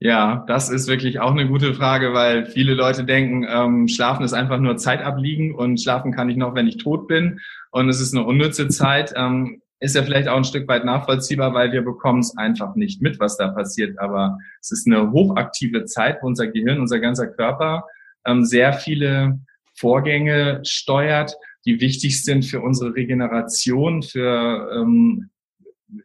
Ja, 0.00 0.44
das 0.48 0.68
ist 0.68 0.86
wirklich 0.86 1.20
auch 1.20 1.30
eine 1.30 1.48
gute 1.48 1.72
Frage, 1.72 2.12
weil 2.12 2.44
viele 2.44 2.74
Leute 2.74 3.04
denken, 3.04 3.46
ähm, 3.48 3.88
Schlafen 3.88 4.22
ist 4.22 4.34
einfach 4.34 4.58
nur 4.58 4.76
Zeit 4.76 5.00
abliegen 5.00 5.54
und 5.54 5.80
schlafen 5.80 6.12
kann 6.12 6.28
ich 6.28 6.36
noch, 6.36 6.54
wenn 6.54 6.66
ich 6.66 6.76
tot 6.76 7.08
bin 7.08 7.40
und 7.70 7.88
es 7.88 8.02
ist 8.02 8.14
eine 8.14 8.26
unnütze 8.26 8.68
Zeit. 8.68 9.14
Ähm, 9.16 9.62
ist 9.80 9.96
ja 9.96 10.02
vielleicht 10.02 10.28
auch 10.28 10.36
ein 10.36 10.44
Stück 10.44 10.68
weit 10.68 10.84
nachvollziehbar, 10.84 11.52
weil 11.52 11.72
wir 11.72 11.82
bekommen 11.82 12.20
es 12.20 12.36
einfach 12.36 12.74
nicht 12.74 13.02
mit, 13.02 13.20
was 13.20 13.36
da 13.36 13.48
passiert. 13.48 13.98
Aber 13.98 14.38
es 14.60 14.70
ist 14.70 14.86
eine 14.86 15.10
hochaktive 15.10 15.84
Zeit, 15.84 16.18
wo 16.22 16.26
unser 16.26 16.46
Gehirn, 16.46 16.80
unser 16.80 17.00
ganzer 17.00 17.26
Körper 17.26 17.84
ähm, 18.26 18.44
sehr 18.44 18.72
viele 18.72 19.40
Vorgänge 19.74 20.60
steuert, 20.64 21.36
die 21.66 21.80
wichtig 21.80 22.22
sind 22.22 22.44
für 22.44 22.60
unsere 22.60 22.94
Regeneration, 22.94 24.02
für, 24.02 24.70
ähm, 24.74 25.30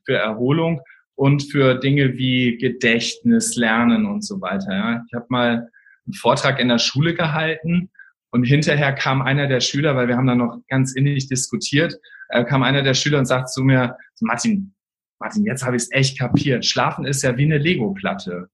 für 0.06 0.16
Erholung 0.16 0.82
und 1.16 1.44
für 1.44 1.76
Dinge 1.76 2.18
wie 2.18 2.58
Gedächtnis, 2.58 3.56
Lernen 3.56 4.06
und 4.06 4.26
so 4.26 4.42
weiter. 4.42 4.72
Ja. 4.72 5.04
Ich 5.08 5.14
habe 5.14 5.26
mal 5.30 5.70
einen 6.06 6.14
Vortrag 6.14 6.60
in 6.60 6.70
der 6.70 6.80
Schule 6.80 7.14
gehalten 7.14 7.90
und 8.32 8.44
hinterher 8.44 8.94
kam 8.94 9.22
einer 9.22 9.48
der 9.48 9.60
Schüler, 9.60 9.96
weil 9.96 10.08
wir 10.08 10.18
haben 10.18 10.28
da 10.28 10.36
noch 10.36 10.60
ganz 10.68 10.94
innig 10.94 11.28
diskutiert, 11.28 11.96
äh, 12.30 12.44
kam 12.44 12.64
einer 12.64 12.84
der 12.84 12.94
Schüler 12.94 13.20
und 13.20 13.26
sagt 13.26 13.50
zu 13.50 13.64
mir, 13.64 13.98
Martin, 14.22 14.74
Martin, 15.20 15.46
jetzt 15.46 15.66
habe 15.66 15.76
ich 15.76 15.84
es 15.84 15.92
echt 15.92 16.18
kapiert. 16.18 16.66
Schlafen 16.66 17.06
ist 17.06 17.24
ja 17.24 17.36
wie 17.38 17.46
eine 17.46 17.58
Lego-Platte. 17.58 18.50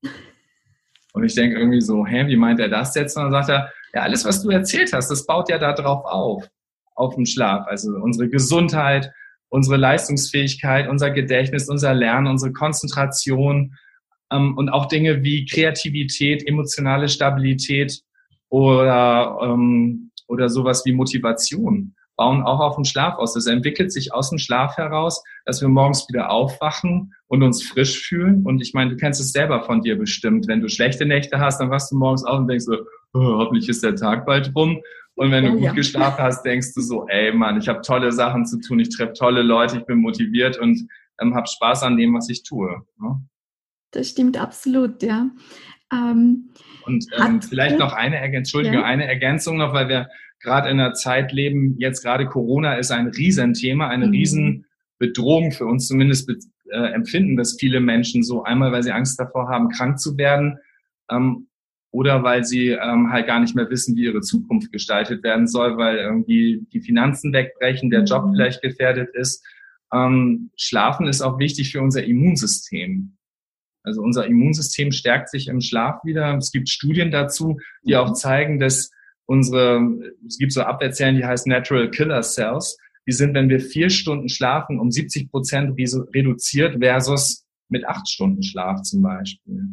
Und 1.13 1.23
ich 1.23 1.35
denke 1.35 1.57
irgendwie 1.57 1.81
so, 1.81 2.05
hä, 2.05 2.27
wie 2.27 2.35
meint 2.35 2.59
er 2.59 2.69
das 2.69 2.95
jetzt? 2.95 3.15
Und 3.15 3.23
dann 3.23 3.31
sagt 3.31 3.49
er, 3.49 3.71
ja, 3.93 4.01
alles, 4.01 4.25
was 4.25 4.41
du 4.41 4.49
erzählt 4.49 4.91
hast, 4.91 5.09
das 5.09 5.25
baut 5.25 5.49
ja 5.49 5.57
da 5.57 5.73
drauf 5.73 6.03
auf, 6.05 6.49
auf 6.95 7.15
den 7.15 7.25
Schlaf. 7.25 7.67
Also 7.67 7.91
unsere 7.91 8.29
Gesundheit, 8.29 9.11
unsere 9.49 9.77
Leistungsfähigkeit, 9.77 10.89
unser 10.89 11.11
Gedächtnis, 11.11 11.69
unser 11.69 11.93
Lernen, 11.93 12.27
unsere 12.27 12.51
Konzentration 12.51 13.75
ähm, 14.31 14.57
und 14.57 14.69
auch 14.69 14.87
Dinge 14.87 15.23
wie 15.23 15.45
Kreativität, 15.45 16.47
emotionale 16.47 17.07
Stabilität 17.07 18.01
oder, 18.55 19.37
ähm, 19.41 20.11
oder 20.27 20.47
sowas 20.47 20.85
wie 20.85 20.93
Motivation 20.93 21.93
bauen 22.15 22.43
auch 22.43 22.61
auf 22.61 22.75
den 22.75 22.85
Schlaf 22.85 23.17
aus. 23.17 23.33
Das 23.33 23.47
entwickelt 23.47 23.91
sich 23.91 24.13
aus 24.13 24.29
dem 24.29 24.39
Schlaf 24.39 24.77
heraus, 24.77 25.21
dass 25.45 25.59
wir 25.59 25.67
morgens 25.67 26.07
wieder 26.07 26.29
aufwachen 26.29 27.13
und 27.27 27.43
uns 27.43 27.63
frisch 27.63 27.99
fühlen. 27.99 28.45
Und 28.45 28.61
ich 28.61 28.73
meine, 28.73 28.91
du 28.91 28.95
kennst 28.95 29.19
es 29.19 29.33
selber 29.33 29.63
von 29.63 29.81
dir 29.81 29.97
bestimmt. 29.97 30.47
Wenn 30.47 30.61
du 30.61 30.69
schlechte 30.69 31.05
Nächte 31.05 31.41
hast, 31.41 31.59
dann 31.59 31.69
wachst 31.69 31.91
du 31.91 31.97
morgens 31.97 32.23
auf 32.23 32.39
und 32.39 32.47
denkst 32.47 32.63
so, 32.63 32.77
oh, 33.13 33.39
hoffentlich 33.39 33.67
ist 33.67 33.83
der 33.83 33.97
Tag 33.97 34.25
bald 34.25 34.55
rum. 34.55 34.81
Und 35.15 35.31
wenn 35.31 35.43
du 35.43 35.51
gut 35.51 35.61
ja. 35.61 35.73
geschlafen 35.73 36.23
hast, 36.23 36.43
denkst 36.43 36.73
du 36.75 36.81
so, 36.81 37.07
ey 37.09 37.33
Mann, 37.33 37.57
ich 37.57 37.67
habe 37.67 37.81
tolle 37.81 38.13
Sachen 38.13 38.45
zu 38.45 38.61
tun, 38.61 38.79
ich 38.79 38.95
treffe 38.95 39.13
tolle 39.13 39.41
Leute, 39.41 39.79
ich 39.79 39.85
bin 39.85 39.97
motiviert 39.97 40.57
und 40.57 40.87
ähm, 41.21 41.35
habe 41.35 41.47
Spaß 41.47 41.83
an 41.83 41.97
dem, 41.97 42.13
was 42.13 42.29
ich 42.29 42.43
tue. 42.43 42.83
Ne? 43.01 43.21
Das 43.91 44.09
stimmt 44.09 44.39
absolut, 44.39 45.03
ja. 45.03 45.29
Ähm, 45.91 46.51
und 46.85 47.05
ähm, 47.17 47.41
vielleicht 47.41 47.79
noch 47.79 47.93
eine 47.93 48.17
Ergänzung, 48.17 48.65
ja. 48.65 48.83
eine 48.83 49.07
Ergänzung 49.07 49.57
noch, 49.57 49.73
weil 49.73 49.89
wir 49.89 50.09
gerade 50.39 50.69
in 50.69 50.79
einer 50.79 50.93
Zeit 50.93 51.31
leben, 51.31 51.75
jetzt 51.79 52.03
gerade 52.03 52.27
Corona 52.27 52.75
ist 52.75 52.91
ein 52.91 53.07
Riesenthema, 53.07 53.87
eine 53.87 54.07
mhm. 54.07 54.11
Riesenbedrohung 54.11 55.51
für 55.51 55.65
uns, 55.65 55.87
zumindest 55.87 56.29
äh, 56.71 56.93
empfinden 56.93 57.35
das 57.35 57.57
viele 57.59 57.79
Menschen 57.79 58.23
so, 58.23 58.43
einmal 58.43 58.71
weil 58.71 58.83
sie 58.83 58.91
Angst 58.91 59.19
davor 59.19 59.49
haben, 59.49 59.69
krank 59.69 59.99
zu 59.99 60.17
werden 60.17 60.57
ähm, 61.09 61.47
oder 61.91 62.23
weil 62.23 62.43
sie 62.43 62.69
ähm, 62.69 63.11
halt 63.11 63.27
gar 63.27 63.39
nicht 63.39 63.55
mehr 63.55 63.69
wissen, 63.69 63.95
wie 63.95 64.03
ihre 64.03 64.21
Zukunft 64.21 64.71
gestaltet 64.71 65.23
werden 65.23 65.47
soll, 65.47 65.77
weil 65.77 65.97
irgendwie 65.97 66.65
die 66.73 66.81
Finanzen 66.81 67.33
wegbrechen, 67.33 67.89
der 67.89 68.03
Job 68.03 68.25
mhm. 68.25 68.33
vielleicht 68.33 68.61
gefährdet 68.61 69.09
ist. 69.13 69.45
Ähm, 69.93 70.51
Schlafen 70.57 71.07
ist 71.07 71.21
auch 71.21 71.39
wichtig 71.39 71.71
für 71.71 71.81
unser 71.81 72.03
Immunsystem. 72.03 73.15
Also 73.85 74.01
unser 74.01 74.25
Immunsystem 74.25 74.91
stärkt 74.91 75.29
sich 75.29 75.47
im 75.47 75.61
Schlaf 75.61 76.03
wieder. 76.03 76.35
Es 76.37 76.51
gibt 76.51 76.69
Studien 76.69 77.11
dazu, 77.11 77.59
die 77.83 77.95
auch 77.95 78.09
mhm. 78.09 78.15
zeigen, 78.15 78.59
dass 78.59 78.91
unsere, 79.25 79.81
es 80.27 80.37
gibt 80.37 80.53
so 80.53 80.61
Abwehrzellen, 80.61 81.15
die 81.15 81.25
heißen 81.25 81.49
Natural 81.49 81.89
Killer 81.89 82.21
Cells. 82.21 82.77
Die 83.07 83.11
sind, 83.11 83.35
wenn 83.35 83.49
wir 83.49 83.59
vier 83.59 83.89
Stunden 83.89 84.29
schlafen, 84.29 84.79
um 84.79 84.91
70 84.91 85.29
Prozent 85.29 85.77
reduziert 85.77 86.77
versus 86.79 87.45
mit 87.69 87.87
acht 87.87 88.09
Stunden 88.09 88.41
Schlaf 88.41 88.81
zum 88.81 89.01
Beispiel. 89.01 89.69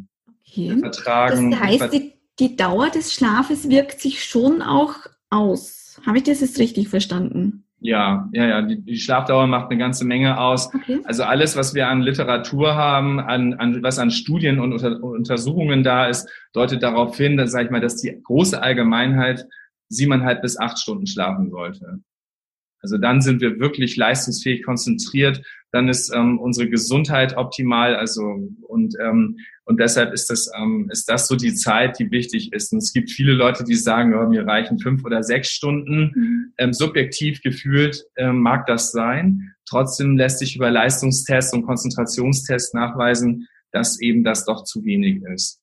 Okay. 0.47 0.77
Vertragen, 0.79 1.51
das 1.51 1.59
heißt, 1.59 1.93
die, 1.93 2.13
die 2.39 2.55
Dauer 2.55 2.89
des 2.89 3.13
Schlafes 3.13 3.69
wirkt 3.69 3.99
sich 3.99 4.23
schon 4.23 4.61
auch 4.61 4.95
aus. 5.29 5.99
Habe 6.05 6.19
ich 6.19 6.23
das 6.23 6.41
jetzt 6.41 6.59
richtig 6.59 6.89
verstanden? 6.89 7.62
Ja, 7.83 8.29
ja, 8.31 8.45
ja. 8.45 8.61
Die, 8.61 8.81
die 8.81 8.95
Schlafdauer 8.95 9.45
macht 9.45 9.69
eine 9.69 9.77
ganze 9.77 10.05
Menge 10.05 10.39
aus. 10.39 10.73
Okay. 10.73 11.01
Also 11.03 11.23
alles, 11.23 11.57
was 11.57 11.73
wir 11.73 11.89
an 11.89 12.01
Literatur 12.01 12.75
haben, 12.75 13.19
an, 13.19 13.55
an 13.55 13.83
was 13.83 13.99
an 13.99 14.09
Studien 14.09 14.59
und 14.61 14.71
unter, 14.71 15.03
Untersuchungen 15.03 15.83
da 15.83 16.07
ist, 16.07 16.29
deutet 16.53 16.81
darauf 16.81 17.17
hin, 17.17 17.35
dass, 17.35 17.51
sag 17.51 17.65
ich 17.65 17.71
mal, 17.71 17.81
dass 17.81 17.97
die 17.97 18.17
große 18.23 18.61
Allgemeinheit 18.61 19.45
siebeneinhalb 19.89 20.41
bis 20.41 20.57
acht 20.57 20.79
Stunden 20.79 21.07
schlafen 21.07 21.49
sollte. 21.49 21.99
Also 22.83 22.97
dann 22.97 23.21
sind 23.21 23.41
wir 23.41 23.59
wirklich 23.59 23.95
leistungsfähig 23.95 24.63
konzentriert, 24.63 25.41
dann 25.71 25.87
ist 25.87 26.13
ähm, 26.13 26.37
unsere 26.37 26.69
Gesundheit 26.69 27.35
optimal, 27.37 27.95
also 27.95 28.21
und 28.61 28.95
ähm, 29.01 29.37
und 29.65 29.79
deshalb 29.79 30.13
ist 30.13 30.29
das 30.29 30.51
ähm, 30.55 30.89
ist 30.91 31.09
das 31.09 31.27
so 31.27 31.37
die 31.37 31.55
Zeit, 31.55 31.97
die 31.97 32.11
wichtig 32.11 32.51
ist. 32.51 32.73
Und 32.73 32.79
es 32.79 32.91
gibt 32.91 33.09
viele 33.09 33.33
Leute, 33.33 33.63
die 33.63 33.75
sagen, 33.75 34.13
oh, 34.13 34.27
mir 34.27 34.45
reichen 34.45 34.77
fünf 34.77 35.05
oder 35.05 35.23
sechs 35.23 35.49
Stunden. 35.49 36.11
Mhm. 36.13 36.53
Ähm, 36.57 36.73
subjektiv 36.73 37.41
gefühlt 37.41 38.03
ähm, 38.17 38.41
mag 38.41 38.67
das 38.67 38.91
sein. 38.91 39.53
Trotzdem 39.65 40.17
lässt 40.17 40.39
sich 40.39 40.57
über 40.57 40.69
Leistungstests 40.69 41.53
und 41.53 41.65
Konzentrationstests 41.65 42.73
nachweisen, 42.73 43.47
dass 43.71 43.99
eben 44.01 44.25
das 44.25 44.43
doch 44.45 44.65
zu 44.65 44.83
wenig 44.83 45.23
ist. 45.33 45.62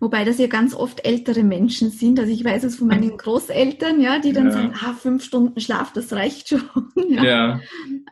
Wobei 0.00 0.24
das 0.24 0.38
ja 0.38 0.46
ganz 0.46 0.74
oft 0.74 1.06
ältere 1.06 1.42
Menschen 1.42 1.90
sind. 1.90 2.18
Also 2.20 2.32
ich 2.32 2.44
weiß 2.44 2.64
es 2.64 2.76
von 2.76 2.88
meinen 2.88 3.16
Großeltern, 3.16 4.00
ja, 4.00 4.18
die 4.18 4.32
dann 4.32 4.46
ja. 4.46 4.52
sagen, 4.52 4.72
ah, 4.74 4.92
fünf 4.92 5.24
Stunden 5.24 5.60
Schlaf, 5.60 5.92
das 5.92 6.12
reicht 6.12 6.48
schon. 6.48 6.62
ja. 7.08 7.24
ja. 7.24 7.60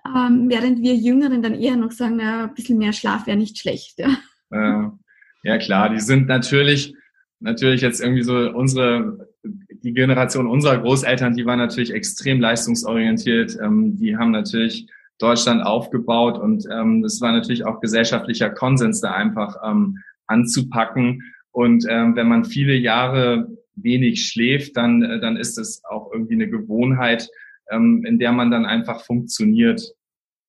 Ähm, 0.07 0.49
während 0.49 0.83
wir 0.83 0.95
Jüngeren 0.95 1.43
dann 1.43 1.55
eher 1.55 1.77
noch 1.77 1.93
sagen, 1.93 2.17
na, 2.17 2.45
ein 2.45 2.55
bisschen 2.55 2.79
mehr 2.79 2.93
Schlaf 2.93 3.27
wäre 3.27 3.37
nicht 3.37 3.59
schlecht. 3.59 3.99
Ja. 3.99 4.17
ja. 4.51 4.99
ja, 5.43 5.59
klar, 5.59 5.91
die 5.91 6.01
sind 6.01 6.27
natürlich, 6.27 6.95
natürlich 7.41 7.81
jetzt 7.81 8.01
irgendwie 8.01 8.23
so 8.23 8.35
unsere, 8.35 9.29
die 9.43 9.93
Generation 9.93 10.47
unserer 10.47 10.79
Großeltern, 10.79 11.35
die 11.35 11.47
war 11.47 11.57
natürlich 11.57 11.93
extrem 11.93 12.41
leistungsorientiert. 12.41 13.59
Ähm, 13.63 13.97
die 13.97 14.17
haben 14.17 14.31
natürlich 14.31 14.87
Deutschland 15.19 15.65
aufgebaut 15.65 16.39
und 16.39 16.67
ähm, 16.71 17.03
das 17.03 17.21
war 17.21 17.33
natürlich 17.33 17.65
auch 17.65 17.81
gesellschaftlicher 17.81 18.51
Konsens, 18.51 19.01
da 19.01 19.13
einfach 19.13 19.57
ähm, 19.65 19.99
anzupacken. 20.27 21.23
Und 21.55 21.87
ähm, 21.89 22.17
wenn 22.17 22.27
man 22.27 22.45
viele 22.45 22.75
Jahre 22.75 23.49
wenig 23.77 24.27
schläft, 24.27 24.77
dann, 24.77 25.03
äh, 25.03 25.21
dann 25.21 25.37
ist 25.37 25.57
es 25.57 25.85
auch 25.85 26.13
irgendwie 26.13 26.35
eine 26.35 26.51
Gewohnheit, 26.51 27.29
ähm, 27.71 28.05
in 28.05 28.19
der 28.19 28.33
man 28.33 28.51
dann 28.51 28.67
einfach 28.67 29.05
funktioniert, 29.05 29.81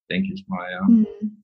denke 0.10 0.34
ich 0.34 0.48
mal, 0.48 0.66
ja. 0.72 0.88
Hm. 0.88 1.44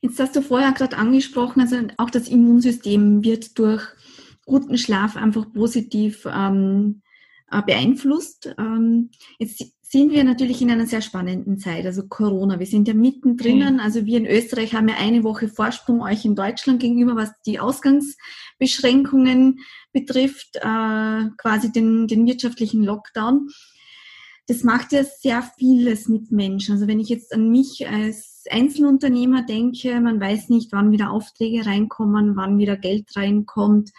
Jetzt 0.00 0.18
hast 0.18 0.34
du 0.34 0.42
vorher 0.42 0.72
gerade 0.72 0.96
angesprochen, 0.96 1.60
also 1.60 1.76
auch 1.96 2.10
das 2.10 2.28
Immunsystem 2.28 3.24
wird 3.24 3.56
durch 3.58 3.82
guten 4.44 4.78
Schlaf 4.78 5.16
einfach 5.16 5.52
positiv 5.52 6.26
ähm, 6.26 7.02
äh, 7.02 7.05
beeinflusst. 7.50 8.54
Ähm, 8.58 9.10
jetzt 9.38 9.64
sind 9.82 10.10
wir 10.10 10.24
natürlich 10.24 10.60
in 10.62 10.70
einer 10.70 10.86
sehr 10.86 11.00
spannenden 11.00 11.58
Zeit, 11.58 11.86
also 11.86 12.08
Corona. 12.08 12.58
Wir 12.58 12.66
sind 12.66 12.88
ja 12.88 12.94
mittendrin. 12.94 13.74
Mhm. 13.74 13.80
Also 13.80 14.04
wir 14.04 14.18
in 14.18 14.26
Österreich 14.26 14.74
haben 14.74 14.88
ja 14.88 14.96
eine 14.98 15.22
Woche 15.22 15.48
Vorsprung 15.48 16.02
euch 16.02 16.24
in 16.24 16.34
Deutschland 16.34 16.80
gegenüber, 16.80 17.14
was 17.14 17.30
die 17.46 17.60
Ausgangsbeschränkungen 17.60 19.60
betrifft, 19.92 20.56
äh, 20.56 21.28
quasi 21.36 21.70
den, 21.70 22.08
den 22.08 22.26
wirtschaftlichen 22.26 22.82
Lockdown. 22.82 23.48
Das 24.48 24.64
macht 24.64 24.92
ja 24.92 25.04
sehr 25.04 25.42
vieles 25.56 26.08
mit 26.08 26.32
Menschen. 26.32 26.74
Also 26.74 26.88
wenn 26.88 27.00
ich 27.00 27.08
jetzt 27.08 27.32
an 27.32 27.50
mich 27.50 27.88
als 27.88 28.36
Einzelunternehmer 28.50 29.42
denke, 29.42 30.00
man 30.00 30.20
weiß 30.20 30.48
nicht, 30.48 30.72
wann 30.72 30.92
wieder 30.92 31.10
Aufträge 31.10 31.66
reinkommen, 31.66 32.36
wann 32.36 32.58
wieder 32.58 32.76
Geld 32.76 33.16
reinkommt. 33.16 33.90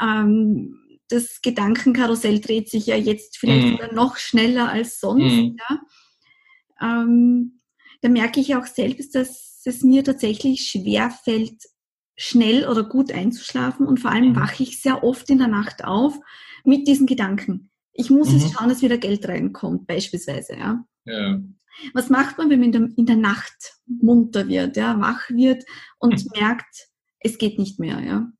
Ähm, 0.00 0.78
das 1.08 1.40
Gedankenkarussell 1.42 2.40
dreht 2.40 2.68
sich 2.68 2.86
ja 2.86 2.96
jetzt 2.96 3.38
vielleicht 3.38 3.80
mhm. 3.80 3.94
noch 3.94 4.16
schneller 4.16 4.70
als 4.70 5.00
sonst. 5.00 5.34
Mhm. 5.34 5.56
Ja. 5.68 5.80
Ähm, 6.80 7.60
da 8.02 8.08
merke 8.08 8.40
ich 8.40 8.56
auch 8.56 8.66
selbst, 8.66 9.14
dass 9.14 9.62
es 9.64 9.82
mir 9.82 10.04
tatsächlich 10.04 10.68
schwer 10.68 11.10
fällt, 11.10 11.62
schnell 12.16 12.66
oder 12.66 12.84
gut 12.84 13.12
einzuschlafen 13.12 13.86
und 13.86 14.00
vor 14.00 14.10
allem 14.10 14.30
mhm. 14.30 14.36
wache 14.36 14.62
ich 14.62 14.80
sehr 14.80 15.04
oft 15.04 15.28
in 15.30 15.38
der 15.38 15.48
Nacht 15.48 15.84
auf 15.84 16.18
mit 16.64 16.88
diesen 16.88 17.06
Gedanken. 17.06 17.70
Ich 17.92 18.10
muss 18.10 18.32
jetzt 18.32 18.48
mhm. 18.48 18.52
schauen, 18.52 18.68
dass 18.68 18.82
wieder 18.82 18.98
Geld 18.98 19.26
reinkommt, 19.28 19.86
beispielsweise. 19.86 20.56
Ja. 20.56 20.84
ja. 21.04 21.40
Was 21.94 22.10
macht 22.10 22.38
man, 22.38 22.50
wenn 22.50 22.60
man 22.60 22.72
in 22.72 22.72
der, 22.72 22.90
in 22.96 23.06
der 23.06 23.16
Nacht 23.16 23.74
munter 23.86 24.48
wird, 24.48 24.76
ja, 24.76 24.98
wach 25.00 25.28
wird 25.30 25.64
und 25.98 26.24
mhm. 26.24 26.40
merkt, 26.40 26.88
es 27.20 27.38
geht 27.38 27.58
nicht 27.58 27.78
mehr, 27.78 28.00
ja? 28.00 28.32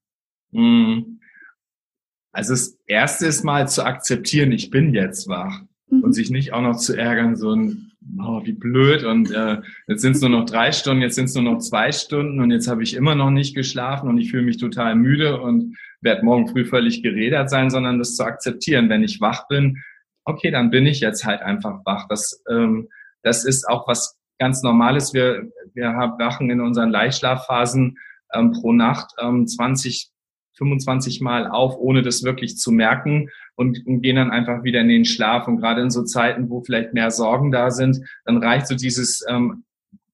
Also 2.37 2.53
das 2.53 2.79
erste 2.87 3.25
ist 3.25 3.45
mal 3.45 3.67
zu 3.67 3.83
akzeptieren, 3.83 4.53
ich 4.53 4.69
bin 4.69 4.93
jetzt 4.93 5.27
wach 5.27 5.63
mhm. 5.89 6.03
und 6.03 6.13
sich 6.13 6.29
nicht 6.29 6.53
auch 6.53 6.61
noch 6.61 6.77
zu 6.77 6.95
ärgern, 6.95 7.35
so 7.35 7.55
ein, 7.55 7.93
oh, 8.21 8.43
wie 8.45 8.53
blöd 8.53 9.05
und 9.05 9.31
äh, 9.31 9.63
jetzt 9.89 10.03
sind 10.03 10.17
es 10.17 10.21
nur 10.21 10.29
noch 10.29 10.45
drei 10.45 10.71
Stunden, 10.71 11.01
jetzt 11.01 11.15
sind 11.15 11.31
es 11.31 11.35
nur 11.35 11.45
noch 11.45 11.61
zwei 11.61 11.93
Stunden 11.93 12.41
und 12.41 12.51
jetzt 12.51 12.69
habe 12.69 12.83
ich 12.83 12.93
immer 12.93 13.15
noch 13.15 13.31
nicht 13.31 13.55
geschlafen 13.55 14.11
und 14.11 14.19
ich 14.19 14.31
fühle 14.31 14.43
mich 14.43 14.59
total 14.59 14.97
müde 14.97 15.41
und 15.41 15.79
werde 16.03 16.27
morgen 16.27 16.47
früh 16.47 16.67
völlig 16.67 17.03
geredert 17.03 17.49
sein, 17.49 17.71
sondern 17.71 17.99
das 17.99 18.17
zu 18.17 18.25
akzeptieren, 18.25 18.91
wenn 18.91 19.03
ich 19.03 19.23
wach 19.23 19.49
bin, 19.49 19.83
okay, 20.27 20.51
dann 20.51 20.69
bin 20.69 20.85
ich 20.85 21.01
jetzt 21.01 21.25
halt 21.25 21.41
einfach 21.41 21.81
wach. 21.87 22.07
Das, 22.07 22.43
ähm, 22.51 22.89
das 23.23 23.47
ist 23.47 23.67
auch 23.67 23.89
was 23.89 24.19
ganz 24.39 24.63
normal 24.63 24.99
ist. 24.99 25.15
Wir, 25.15 25.51
wir 25.73 25.87
wachen 26.19 26.51
in 26.51 26.61
unseren 26.61 26.91
Leichtschlafphasen 26.91 27.97
ähm, 28.35 28.53
pro 28.53 28.75
Nacht 28.75 29.15
ähm, 29.23 29.47
20, 29.47 30.11
25 30.57 31.21
Mal 31.21 31.47
auf, 31.47 31.77
ohne 31.79 32.03
das 32.03 32.23
wirklich 32.23 32.57
zu 32.57 32.73
merken 32.73 33.29
und, 33.55 33.87
und 33.87 34.03
gehen 34.03 34.17
dann 34.17 34.31
einfach 34.31 34.65
wieder 34.65 34.81
in 34.81 34.89
den 34.89 35.05
Schlaf. 35.05 35.49
Und 35.49 35.59
gerade 35.59 35.83
in 35.83 35.91
so 35.91 36.05
Zeiten, 36.05 36.51
wo 36.51 36.63
vielleicht 36.63 36.95
mehr 36.95 37.11
Sorgen 37.11 37.51
da 37.51 37.71
sind, 37.71 38.01
dann 38.25 38.39
reicht 38.39 38.67
so 38.67 38.75
dieses 38.75 39.25
ähm, 39.29 39.65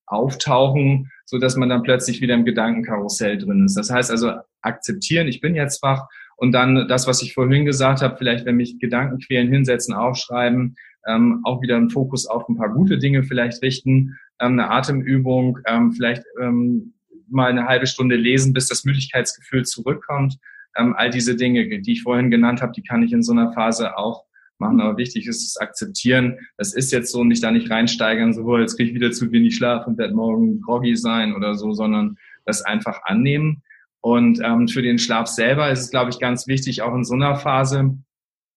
Auftauchen, 0.07 1.11
so 1.25 1.39
dass 1.39 1.57
man 1.57 1.69
dann 1.69 1.83
plötzlich 1.83 2.21
wieder 2.21 2.35
im 2.35 2.45
Gedankenkarussell 2.45 3.39
drin 3.39 3.65
ist. 3.65 3.77
Das 3.77 3.91
heißt 3.91 4.11
also 4.11 4.33
akzeptieren, 4.61 5.29
ich 5.29 5.41
bin 5.41 5.55
jetzt 5.55 5.83
wach 5.83 6.09
und 6.37 6.53
dann 6.53 6.87
das, 6.89 7.07
was 7.07 7.23
ich 7.23 7.35
vorhin 7.35 7.65
gesagt 7.65 8.03
habe, 8.03 8.17
vielleicht 8.17 8.45
wenn 8.45 8.57
mich 8.57 8.79
Gedanken 8.79 9.19
quälen, 9.19 9.51
hinsetzen, 9.51 9.95
aufschreiben, 9.95 10.77
ähm, 11.07 11.41
auch 11.45 11.63
wieder 11.63 11.77
einen 11.77 11.91
Fokus 11.91 12.27
auf 12.27 12.49
ein 12.49 12.57
paar 12.57 12.71
gute 12.71 12.99
Dinge 12.99 13.23
vielleicht 13.23 13.63
richten, 13.63 14.19
ähm, 14.41 14.53
eine 14.59 14.71
Atemübung, 14.71 15.59
ähm, 15.67 15.93
vielleicht 15.93 16.25
ähm, 16.41 16.95
mal 17.33 17.51
eine 17.51 17.67
halbe 17.67 17.87
Stunde 17.87 18.17
lesen, 18.17 18.53
bis 18.53 18.69
das 18.69 18.85
Müdigkeitsgefühl 18.85 19.65
zurückkommt. 19.65 20.39
Ähm, 20.77 20.95
all 20.97 21.11
diese 21.11 21.37
Dinge, 21.37 21.81
die 21.81 21.93
ich 21.93 22.03
vorhin 22.03 22.31
genannt 22.31 22.63
habe, 22.63 22.73
die 22.73 22.83
kann 22.83 23.03
ich 23.03 23.13
in 23.13 23.23
so 23.23 23.33
einer 23.33 23.53
Phase 23.53 23.97
auch 23.97 24.25
machen. 24.59 24.81
Aber 24.81 24.97
wichtig 24.97 25.27
ist 25.27 25.47
es 25.47 25.57
akzeptieren. 25.59 26.39
Das 26.57 26.73
ist 26.73 26.93
jetzt 26.93 27.13
so 27.13 27.21
und 27.21 27.29
nicht 27.29 27.43
da 27.43 27.51
nicht 27.51 27.71
reinsteigern, 27.71 28.33
so, 28.33 28.57
jetzt 28.57 28.77
kriege 28.77 28.91
ich 28.91 28.95
wieder 28.95 29.13
zu 29.13 29.31
wenig 29.31 29.57
Schlaf 29.57 29.87
und 29.87 29.99
werde 29.99 30.15
morgen 30.15 30.61
groggy 30.61 30.97
sein 30.97 31.35
oder 31.35 31.55
so, 31.55 31.73
sondern 31.73 32.17
das 32.47 32.63
einfach 32.63 33.01
annehmen. 33.05 33.63
Und 34.01 34.41
ähm, 34.43 34.69
für 34.69 34.83
den 34.83 34.99
Schlaf 34.99 35.29
selber 35.29 35.71
ist 35.71 35.81
es, 35.81 35.91
glaube 35.91 36.11
ich, 36.11 36.19
ganz 36.19 36.47
wichtig, 36.47 36.83
auch 36.83 36.95
in 36.95 37.05
so 37.05 37.15
einer 37.15 37.37
Phase, 37.37 37.97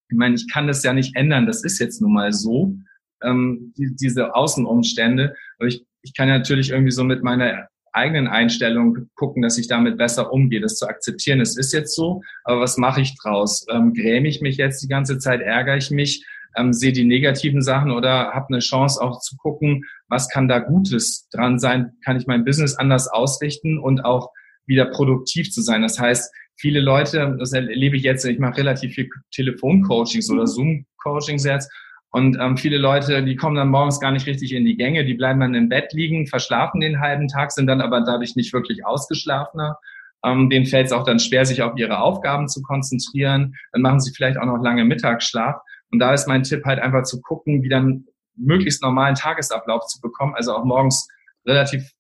ich 0.09 0.17
meine, 0.17 0.35
ich 0.35 0.51
kann 0.51 0.67
das 0.67 0.83
ja 0.83 0.93
nicht 0.93 1.15
ändern, 1.15 1.45
das 1.45 1.63
ist 1.63 1.79
jetzt 1.79 2.01
nun 2.01 2.13
mal 2.13 2.31
so, 2.31 2.75
ähm, 3.21 3.73
die, 3.77 3.95
diese 3.95 4.35
Außenumstände. 4.35 5.35
Aber 5.57 5.67
ich, 5.67 5.85
ich 6.01 6.15
kann 6.15 6.29
natürlich 6.29 6.71
irgendwie 6.71 6.91
so 6.91 7.03
mit 7.03 7.23
meiner 7.23 7.67
eigenen 7.95 8.27
Einstellung 8.27 9.07
gucken, 9.15 9.41
dass 9.41 9.57
ich 9.57 9.67
damit 9.67 9.97
besser 9.97 10.31
umgehe, 10.31 10.61
das 10.61 10.75
zu 10.77 10.87
akzeptieren. 10.87 11.41
Es 11.41 11.57
ist 11.57 11.73
jetzt 11.73 11.95
so, 11.95 12.21
aber 12.43 12.61
was 12.61 12.77
mache 12.77 13.01
ich 13.01 13.17
draus? 13.17 13.65
Ähm, 13.71 13.93
gräme 13.93 14.27
ich 14.27 14.41
mich 14.41 14.57
jetzt 14.57 14.83
die 14.83 14.87
ganze 14.87 15.17
Zeit, 15.17 15.41
ärgere 15.41 15.77
ich 15.77 15.91
mich, 15.91 16.25
ähm, 16.55 16.73
sehe 16.73 16.93
die 16.93 17.05
negativen 17.05 17.61
Sachen 17.61 17.91
oder 17.91 18.31
habe 18.33 18.47
eine 18.49 18.59
Chance 18.59 19.01
auch 19.01 19.19
zu 19.19 19.35
gucken, 19.37 19.83
was 20.07 20.29
kann 20.29 20.47
da 20.47 20.59
Gutes 20.59 21.27
dran 21.29 21.59
sein? 21.59 21.93
Kann 22.03 22.17
ich 22.17 22.27
mein 22.27 22.45
Business 22.45 22.75
anders 22.75 23.07
ausrichten 23.07 23.79
und 23.79 24.03
auch 24.03 24.31
wieder 24.65 24.85
produktiv 24.85 25.51
zu 25.51 25.61
sein? 25.61 25.81
Das 25.81 25.99
heißt, 25.99 26.33
viele 26.57 26.79
Leute, 26.79 27.35
das 27.39 27.53
erlebe 27.53 27.97
ich 27.97 28.03
jetzt, 28.03 28.25
ich 28.25 28.39
mache 28.39 28.57
relativ 28.57 28.93
viel 28.93 29.09
Telefoncoachings 29.33 30.29
oder 30.29 30.47
Zoom-Coachings 30.47 31.43
jetzt 31.43 31.71
und 32.15 32.37
ähm, 32.39 32.55
viele 32.55 32.77
Leute, 32.77 33.25
die 33.25 33.35
kommen 33.35 33.57
dann 33.57 33.67
morgens 33.67 33.99
gar 33.99 34.13
nicht 34.13 34.25
richtig 34.25 34.53
in 34.53 34.63
die 34.63 34.77
Gänge, 34.77 35.03
die 35.03 35.15
bleiben 35.15 35.41
dann 35.41 35.53
im 35.53 35.67
Bett 35.67 35.91
liegen, 35.91 36.27
verschlafen 36.27 36.79
den 36.79 37.01
halben 37.01 37.27
Tag, 37.27 37.51
sind 37.51 37.67
dann 37.67 37.81
aber 37.81 37.99
dadurch 37.99 38.37
nicht 38.37 38.53
wirklich 38.53 38.85
ausgeschlafener. 38.85 39.77
Ähm, 40.23 40.49
denen 40.49 40.65
fällt 40.65 40.85
es 40.85 40.93
auch 40.93 41.03
dann 41.03 41.19
schwer, 41.19 41.45
sich 41.45 41.61
auf 41.61 41.73
ihre 41.75 41.99
Aufgaben 41.99 42.47
zu 42.47 42.61
konzentrieren. 42.61 43.55
Dann 43.73 43.81
machen 43.81 43.99
sie 43.99 44.13
vielleicht 44.15 44.37
auch 44.37 44.45
noch 44.45 44.63
lange 44.63 44.85
Mittagsschlaf. 44.85 45.57
Und 45.91 45.99
da 45.99 46.13
ist 46.13 46.25
mein 46.25 46.43
Tipp 46.43 46.63
halt 46.63 46.79
einfach 46.79 47.03
zu 47.03 47.19
gucken, 47.19 47.63
wie 47.63 47.67
dann 47.67 48.05
möglichst 48.37 48.81
normalen 48.81 49.15
Tagesablauf 49.15 49.85
zu 49.87 49.99
bekommen. 49.99 50.35
Also 50.35 50.55
auch 50.55 50.63
morgens 50.63 51.09
relativ 51.45 51.91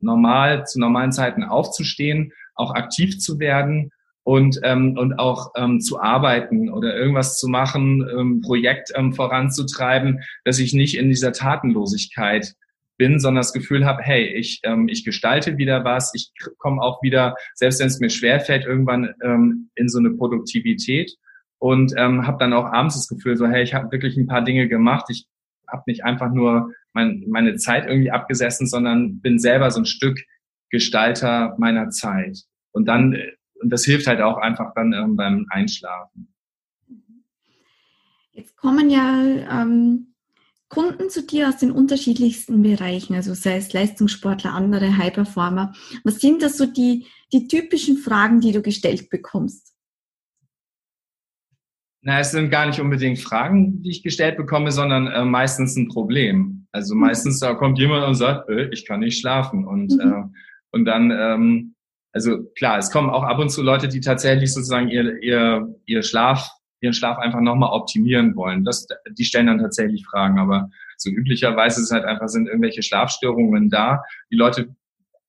normal 0.00 0.66
zu 0.66 0.80
normalen 0.80 1.12
Zeiten 1.12 1.44
aufzustehen, 1.44 2.32
auch 2.56 2.74
aktiv 2.74 3.20
zu 3.20 3.38
werden 3.38 3.92
und, 4.24 4.60
ähm, 4.62 4.96
und 4.96 5.18
auch 5.18 5.52
ähm, 5.56 5.80
zu 5.80 6.00
arbeiten 6.00 6.70
oder 6.70 6.96
irgendwas 6.96 7.38
zu 7.38 7.48
machen, 7.48 8.06
ähm, 8.08 8.40
Projekt 8.40 8.92
ähm, 8.94 9.12
voranzutreiben, 9.12 10.20
dass 10.44 10.58
ich 10.58 10.72
nicht 10.72 10.96
in 10.96 11.08
dieser 11.08 11.32
Tatenlosigkeit 11.32 12.54
bin, 12.98 13.18
sondern 13.18 13.40
das 13.40 13.52
Gefühl 13.52 13.84
habe, 13.84 14.02
hey, 14.02 14.26
ich, 14.26 14.60
ähm, 14.62 14.88
ich 14.88 15.04
gestalte 15.04 15.58
wieder 15.58 15.84
was, 15.84 16.12
ich 16.14 16.30
komme 16.58 16.80
auch 16.80 17.02
wieder, 17.02 17.34
selbst 17.54 17.80
wenn 17.80 17.88
es 17.88 18.00
mir 18.00 18.10
schwerfällt, 18.10 18.64
irgendwann 18.64 19.14
ähm, 19.24 19.70
in 19.74 19.88
so 19.88 19.98
eine 19.98 20.10
Produktivität 20.10 21.12
und 21.58 21.94
ähm, 21.96 22.26
habe 22.26 22.38
dann 22.38 22.52
auch 22.52 22.66
abends 22.66 22.94
das 22.94 23.08
Gefühl, 23.08 23.36
so, 23.36 23.46
hey, 23.46 23.62
ich 23.62 23.74
habe 23.74 23.90
wirklich 23.90 24.16
ein 24.16 24.28
paar 24.28 24.44
Dinge 24.44 24.68
gemacht, 24.68 25.06
ich 25.08 25.26
habe 25.68 25.82
nicht 25.86 26.04
einfach 26.04 26.30
nur 26.32 26.72
mein, 26.92 27.24
meine 27.28 27.56
Zeit 27.56 27.86
irgendwie 27.86 28.10
abgesessen, 28.10 28.66
sondern 28.66 29.20
bin 29.20 29.38
selber 29.38 29.70
so 29.70 29.80
ein 29.80 29.86
Stück 29.86 30.20
Gestalter 30.70 31.54
meiner 31.58 31.90
Zeit. 31.90 32.38
Und 32.72 32.86
dann 32.86 33.14
äh, 33.14 33.32
und 33.62 33.70
das 33.70 33.84
hilft 33.84 34.06
halt 34.06 34.20
auch 34.20 34.38
einfach 34.38 34.72
dann 34.74 34.92
ähm, 34.92 35.16
beim 35.16 35.46
Einschlafen. 35.50 36.28
Jetzt 38.32 38.56
kommen 38.56 38.90
ja 38.90 39.62
ähm, 39.62 40.14
Kunden 40.68 41.10
zu 41.10 41.26
dir 41.26 41.48
aus 41.48 41.58
den 41.58 41.70
unterschiedlichsten 41.70 42.62
Bereichen, 42.62 43.14
also 43.14 43.34
sei 43.34 43.56
es 43.56 43.72
Leistungssportler, 43.72 44.54
andere 44.54 44.96
High-Performer. 44.96 45.74
Was 46.02 46.18
sind 46.18 46.42
das 46.42 46.56
so 46.56 46.64
die, 46.64 47.06
die 47.32 47.46
typischen 47.46 47.98
Fragen, 47.98 48.40
die 48.40 48.52
du 48.52 48.62
gestellt 48.62 49.10
bekommst? 49.10 49.74
Na, 52.00 52.18
es 52.18 52.32
sind 52.32 52.50
gar 52.50 52.66
nicht 52.66 52.80
unbedingt 52.80 53.20
Fragen, 53.20 53.82
die 53.82 53.90
ich 53.90 54.02
gestellt 54.02 54.36
bekomme, 54.36 54.72
sondern 54.72 55.06
äh, 55.06 55.24
meistens 55.24 55.76
ein 55.76 55.88
Problem. 55.88 56.66
Also 56.72 56.94
mhm. 56.94 57.02
meistens 57.02 57.38
da 57.38 57.54
kommt 57.54 57.78
jemand 57.78 58.06
und 58.06 58.14
sagt, 58.14 58.48
äh, 58.48 58.70
ich 58.72 58.86
kann 58.86 59.00
nicht 59.00 59.20
schlafen 59.20 59.66
und 59.66 59.92
mhm. 59.92 60.00
äh, 60.00 60.38
und 60.72 60.86
dann 60.86 61.10
ähm, 61.10 61.74
also 62.12 62.44
klar, 62.56 62.78
es 62.78 62.90
kommen 62.90 63.10
auch 63.10 63.22
ab 63.22 63.38
und 63.38 63.50
zu 63.50 63.62
Leute, 63.62 63.88
die 63.88 64.00
tatsächlich 64.00 64.52
sozusagen 64.52 64.88
ihr, 64.88 65.22
ihr, 65.22 65.74
ihr 65.86 66.02
Schlaf, 66.02 66.50
ihren 66.80 66.92
Schlaf 66.92 67.18
einfach 67.18 67.40
nochmal 67.40 67.72
optimieren 67.72 68.36
wollen. 68.36 68.64
Das, 68.64 68.86
die 69.10 69.24
stellen 69.24 69.46
dann 69.46 69.58
tatsächlich 69.58 70.04
Fragen, 70.04 70.38
aber 70.38 70.68
so 70.96 71.10
üblicherweise 71.10 71.80
ist 71.80 71.90
halt 71.90 72.04
einfach, 72.04 72.28
sind 72.28 72.48
irgendwelche 72.48 72.82
Schlafstörungen 72.82 73.70
da. 73.70 74.02
Die 74.30 74.36
Leute 74.36 74.74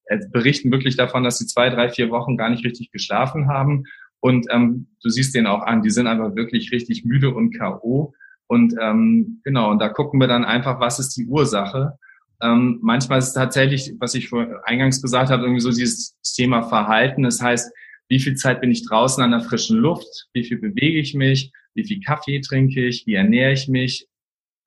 äh, 0.05 0.19
berichten 0.31 0.71
wirklich 0.71 0.97
davon, 0.97 1.23
dass 1.23 1.37
sie 1.37 1.47
zwei, 1.47 1.69
drei, 1.69 1.89
vier 1.89 2.09
Wochen 2.09 2.37
gar 2.37 2.49
nicht 2.49 2.65
richtig 2.65 2.91
geschlafen 2.91 3.47
haben. 3.47 3.85
Und 4.19 4.47
ähm, 4.51 4.87
du 5.01 5.09
siehst 5.09 5.35
denen 5.35 5.47
auch 5.47 5.63
an, 5.63 5.81
die 5.81 5.89
sind 5.89 6.07
einfach 6.07 6.35
wirklich 6.35 6.71
richtig 6.71 7.05
müde 7.05 7.33
und 7.33 7.57
K.O. 7.57 8.13
Und 8.47 8.75
ähm, 8.79 9.41
genau, 9.43 9.71
und 9.71 9.79
da 9.79 9.89
gucken 9.89 10.19
wir 10.19 10.27
dann 10.27 10.45
einfach, 10.45 10.79
was 10.79 10.99
ist 10.99 11.15
die 11.17 11.25
Ursache. 11.25 11.97
Ähm, 12.41 12.79
manchmal 12.81 13.19
ist 13.19 13.29
es 13.29 13.33
tatsächlich, 13.33 13.93
was 13.99 14.15
ich 14.15 14.29
vor 14.29 14.47
eingangs 14.65 15.01
gesagt 15.01 15.29
habe, 15.29 15.43
irgendwie 15.43 15.61
so 15.61 15.71
dieses 15.71 16.19
Thema 16.35 16.63
Verhalten. 16.63 17.23
Das 17.23 17.41
heißt, 17.41 17.71
wie 18.09 18.19
viel 18.19 18.35
Zeit 18.35 18.61
bin 18.61 18.71
ich 18.71 18.85
draußen 18.85 19.23
an 19.23 19.31
der 19.31 19.41
frischen 19.41 19.77
Luft? 19.77 20.27
Wie 20.33 20.43
viel 20.43 20.59
bewege 20.59 20.99
ich 20.99 21.13
mich? 21.13 21.51
Wie 21.73 21.85
viel 21.85 22.01
Kaffee 22.01 22.41
trinke 22.41 22.85
ich? 22.85 23.07
Wie 23.07 23.15
ernähre 23.15 23.53
ich 23.53 23.67
mich? 23.67 24.07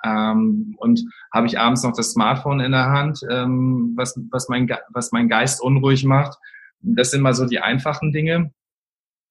Ähm, 0.05 0.74
und 0.79 1.02
habe 1.33 1.46
ich 1.46 1.59
abends 1.59 1.83
noch 1.83 1.94
das 1.96 2.12
Smartphone 2.12 2.61
in 2.61 2.72
der 2.72 2.87
Hand, 2.90 3.20
ähm, 3.31 3.92
was, 3.96 4.18
was, 4.31 4.48
mein, 4.48 4.68
was 4.92 5.12
mein 5.12 5.29
Geist 5.29 5.62
unruhig 5.62 6.05
macht? 6.05 6.38
Das 6.81 7.11
sind 7.11 7.22
mal 7.22 7.35
so 7.35 7.46
die 7.46 7.61
einfachen 7.61 8.12
Dinge. 8.12 8.52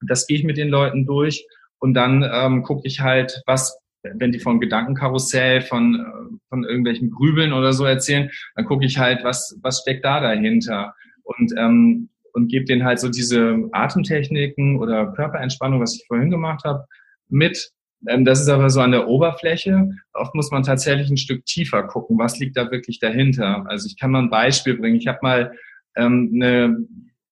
Das 0.01 0.27
gehe 0.27 0.37
ich 0.37 0.43
mit 0.43 0.57
den 0.57 0.69
Leuten 0.69 1.05
durch. 1.05 1.45
Und 1.79 1.93
dann 1.93 2.27
ähm, 2.29 2.63
gucke 2.63 2.87
ich 2.87 3.01
halt, 3.01 3.41
was 3.45 3.77
wenn 4.15 4.31
die 4.31 4.39
von 4.39 4.59
Gedankenkarussell, 4.59 5.61
von, 5.61 5.95
äh, 5.95 6.37
von 6.49 6.63
irgendwelchen 6.63 7.11
Grübeln 7.11 7.53
oder 7.53 7.73
so 7.73 7.85
erzählen, 7.85 8.29
dann 8.55 8.65
gucke 8.65 8.85
ich 8.85 8.97
halt, 8.97 9.23
was, 9.23 9.57
was 9.61 9.81
steckt 9.81 10.05
da 10.05 10.19
dahinter 10.19 10.93
und, 11.23 11.53
ähm, 11.57 12.09
und 12.33 12.49
gebe 12.49 12.65
denen 12.65 12.83
halt 12.83 12.99
so 12.99 13.09
diese 13.09 13.69
Atemtechniken 13.71 14.77
oder 14.79 15.13
Körperentspannung, 15.13 15.79
was 15.81 15.95
ich 15.95 16.05
vorhin 16.07 16.29
gemacht 16.29 16.63
habe, 16.65 16.85
mit. 17.29 17.71
Ähm, 18.07 18.25
das 18.25 18.41
ist 18.41 18.49
aber 18.49 18.69
so 18.69 18.81
an 18.81 18.91
der 18.91 19.07
Oberfläche. 19.07 19.89
Oft 20.13 20.35
muss 20.35 20.51
man 20.51 20.63
tatsächlich 20.63 21.09
ein 21.09 21.17
Stück 21.17 21.45
tiefer 21.45 21.83
gucken, 21.83 22.17
was 22.17 22.39
liegt 22.39 22.57
da 22.57 22.71
wirklich 22.71 22.99
dahinter. 22.99 23.65
Also 23.67 23.87
ich 23.87 23.97
kann 23.97 24.11
mal 24.11 24.23
ein 24.23 24.29
Beispiel 24.29 24.75
bringen. 24.75 24.97
Ich 24.97 25.07
habe 25.07 25.19
mal 25.21 25.51
ähm, 25.95 26.31
eine 26.35 26.77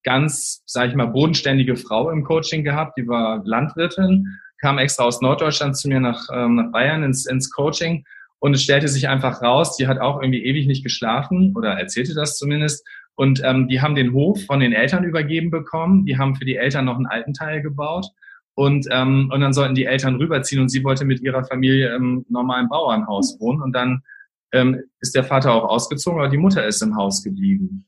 ganz, 0.04 0.64
sage 0.66 0.90
ich 0.90 0.96
mal, 0.96 1.08
bodenständige 1.08 1.76
Frau 1.76 2.10
im 2.12 2.24
Coaching 2.24 2.64
gehabt, 2.64 2.98
die 2.98 3.08
war 3.08 3.42
Landwirtin 3.46 4.40
kam 4.64 4.78
extra 4.78 5.04
aus 5.04 5.20
Norddeutschland 5.20 5.76
zu 5.76 5.90
mir 5.90 6.00
nach, 6.00 6.30
ähm, 6.34 6.56
nach 6.56 6.72
Bayern 6.72 7.04
ins, 7.04 7.26
ins 7.26 7.52
Coaching 7.52 8.06
und 8.40 8.54
es 8.54 8.64
stellte 8.64 8.88
sich 8.88 9.10
einfach 9.10 9.42
raus, 9.42 9.76
die 9.76 9.88
hat 9.88 10.00
auch 10.00 10.22
irgendwie 10.22 10.44
ewig 10.44 10.68
nicht 10.68 10.84
geschlafen 10.84 11.54
oder 11.56 11.80
erzählte 11.80 12.14
das 12.14 12.38
zumindest. 12.38 12.86
Und 13.16 13.42
ähm, 13.44 13.68
die 13.68 13.82
haben 13.82 13.96
den 13.96 14.14
Hof 14.14 14.46
von 14.46 14.60
den 14.60 14.74
Eltern 14.74 15.04
übergeben 15.04 15.50
bekommen. 15.52 16.06
Die 16.06 16.18
haben 16.18 16.36
für 16.36 16.46
die 16.46 16.56
Eltern 16.56 16.86
noch 16.86 16.96
einen 16.96 17.06
alten 17.06 17.34
Teil 17.34 17.62
gebaut. 17.62 18.08
Und, 18.54 18.88
ähm, 18.92 19.30
und 19.34 19.42
dann 19.42 19.54
sollten 19.54 19.76
die 19.76 19.86
Eltern 19.86 20.16
rüberziehen 20.16 20.62
und 20.62 20.70
sie 20.70 20.84
wollte 20.84 21.06
mit 21.06 21.22
ihrer 21.22 21.46
Familie 21.46 21.96
im 21.96 22.26
normalen 22.30 22.70
Bauernhaus 22.70 23.38
wohnen. 23.40 23.62
Und 23.62 23.74
dann 23.74 24.02
ähm, 24.52 24.82
ist 25.00 25.16
der 25.16 25.24
Vater 25.24 25.54
auch 25.54 25.64
ausgezogen, 25.64 26.20
aber 26.20 26.30
die 26.30 26.38
Mutter 26.38 26.66
ist 26.66 26.82
im 26.82 26.98
Haus 26.98 27.24
geblieben. 27.24 27.86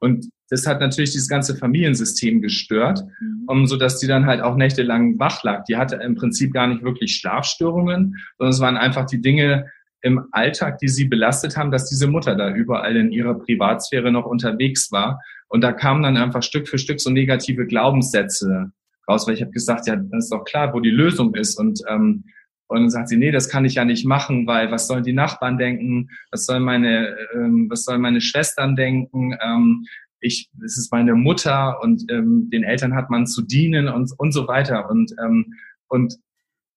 Und 0.00 0.28
das 0.50 0.66
hat 0.66 0.80
natürlich 0.80 1.12
dieses 1.12 1.28
ganze 1.28 1.56
Familiensystem 1.56 2.40
gestört, 2.40 3.04
mhm. 3.20 3.44
um, 3.46 3.66
so 3.66 3.76
dass 3.76 3.98
die 3.98 4.06
dann 4.06 4.26
halt 4.26 4.40
auch 4.40 4.56
nächtelang 4.56 5.18
wach 5.18 5.42
lag. 5.42 5.64
Die 5.64 5.76
hatte 5.76 5.96
im 5.96 6.14
Prinzip 6.14 6.52
gar 6.52 6.66
nicht 6.66 6.82
wirklich 6.82 7.16
Schlafstörungen, 7.16 8.16
sondern 8.38 8.52
es 8.52 8.60
waren 8.60 8.76
einfach 8.76 9.06
die 9.06 9.20
Dinge 9.20 9.66
im 10.00 10.26
Alltag, 10.30 10.78
die 10.78 10.88
sie 10.88 11.06
belastet 11.06 11.56
haben, 11.56 11.70
dass 11.70 11.88
diese 11.88 12.06
Mutter 12.06 12.36
da 12.36 12.54
überall 12.54 12.96
in 12.96 13.10
ihrer 13.10 13.34
Privatsphäre 13.34 14.12
noch 14.12 14.26
unterwegs 14.26 14.92
war. 14.92 15.20
Und 15.48 15.62
da 15.62 15.72
kamen 15.72 16.02
dann 16.02 16.16
einfach 16.16 16.42
Stück 16.42 16.68
für 16.68 16.78
Stück 16.78 17.00
so 17.00 17.10
negative 17.10 17.66
Glaubenssätze 17.66 18.70
raus, 19.08 19.26
weil 19.26 19.34
ich 19.34 19.40
habe 19.40 19.50
gesagt, 19.50 19.86
ja, 19.86 19.96
das 19.96 20.24
ist 20.24 20.32
doch 20.32 20.44
klar, 20.44 20.72
wo 20.72 20.80
die 20.80 20.90
Lösung 20.90 21.34
ist. 21.34 21.58
Und 21.58 21.80
ähm, 21.88 22.24
Und 22.68 22.80
dann 22.80 22.90
sagt 22.90 23.08
sie, 23.08 23.16
nee, 23.16 23.30
das 23.30 23.48
kann 23.48 23.64
ich 23.64 23.74
ja 23.74 23.84
nicht 23.84 24.06
machen, 24.06 24.46
weil 24.46 24.70
was 24.70 24.86
sollen 24.86 25.02
die 25.02 25.14
Nachbarn 25.14 25.56
denken? 25.58 26.10
Was 26.30 26.44
sollen 26.44 26.62
meine, 26.62 27.16
ähm, 27.34 27.66
was 27.70 27.84
sollen 27.84 28.02
meine 28.02 28.20
Schwestern 28.20 28.76
denken? 28.76 29.36
Ähm, 29.42 29.86
ich, 30.20 30.50
es 30.64 30.76
ist 30.76 30.92
meine 30.92 31.14
Mutter 31.14 31.80
und 31.82 32.04
ähm, 32.10 32.50
den 32.52 32.64
Eltern 32.64 32.94
hat 32.94 33.08
man 33.08 33.26
zu 33.26 33.42
dienen 33.42 33.88
und, 33.88 34.12
und 34.18 34.32
so 34.32 34.48
weiter. 34.48 34.90
Und, 34.90 35.14
ähm, 35.22 35.54
und 35.88 36.18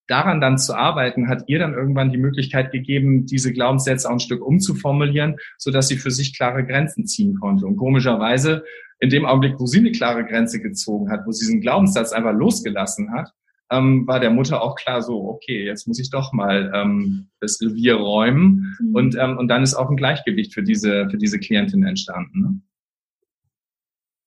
daran 0.06 0.40
dann 0.40 0.58
zu 0.58 0.74
arbeiten, 0.74 1.28
hat 1.28 1.44
ihr 1.46 1.58
dann 1.58 1.74
irgendwann 1.74 2.10
die 2.10 2.18
Möglichkeit 2.18 2.72
gegeben, 2.72 3.26
diese 3.26 3.52
Glaubenssätze 3.52 4.08
auch 4.08 4.14
ein 4.14 4.20
Stück 4.20 4.44
umzuformulieren, 4.44 5.36
so 5.58 5.70
dass 5.70 5.88
sie 5.88 5.96
für 5.96 6.10
sich 6.10 6.36
klare 6.36 6.64
Grenzen 6.64 7.06
ziehen 7.06 7.38
konnte. 7.38 7.66
Und 7.66 7.76
komischerweise, 7.76 8.64
in 8.98 9.10
dem 9.10 9.26
Augenblick, 9.26 9.58
wo 9.58 9.66
sie 9.66 9.78
eine 9.78 9.92
klare 9.92 10.24
Grenze 10.24 10.60
gezogen 10.60 11.10
hat, 11.10 11.26
wo 11.26 11.32
sie 11.32 11.44
diesen 11.46 11.60
Glaubenssatz 11.60 12.12
einfach 12.12 12.32
losgelassen 12.32 13.12
hat, 13.12 13.32
ähm, 13.72 14.06
war 14.06 14.20
der 14.20 14.30
Mutter 14.30 14.62
auch 14.62 14.76
klar 14.76 15.02
so, 15.02 15.28
okay, 15.28 15.64
jetzt 15.64 15.88
muss 15.88 15.98
ich 15.98 16.10
doch 16.10 16.32
mal 16.32 16.70
ähm, 16.74 17.28
das 17.40 17.60
Revier 17.60 17.96
räumen. 17.96 18.76
Mhm. 18.80 18.94
Und, 18.94 19.16
ähm, 19.18 19.38
und 19.38 19.48
dann 19.48 19.62
ist 19.62 19.74
auch 19.74 19.90
ein 19.90 19.96
Gleichgewicht 19.96 20.52
für 20.52 20.62
diese, 20.62 21.08
für 21.10 21.16
diese 21.16 21.38
Klientin 21.38 21.82
entstanden. 21.84 22.40
Ne? 22.40 22.60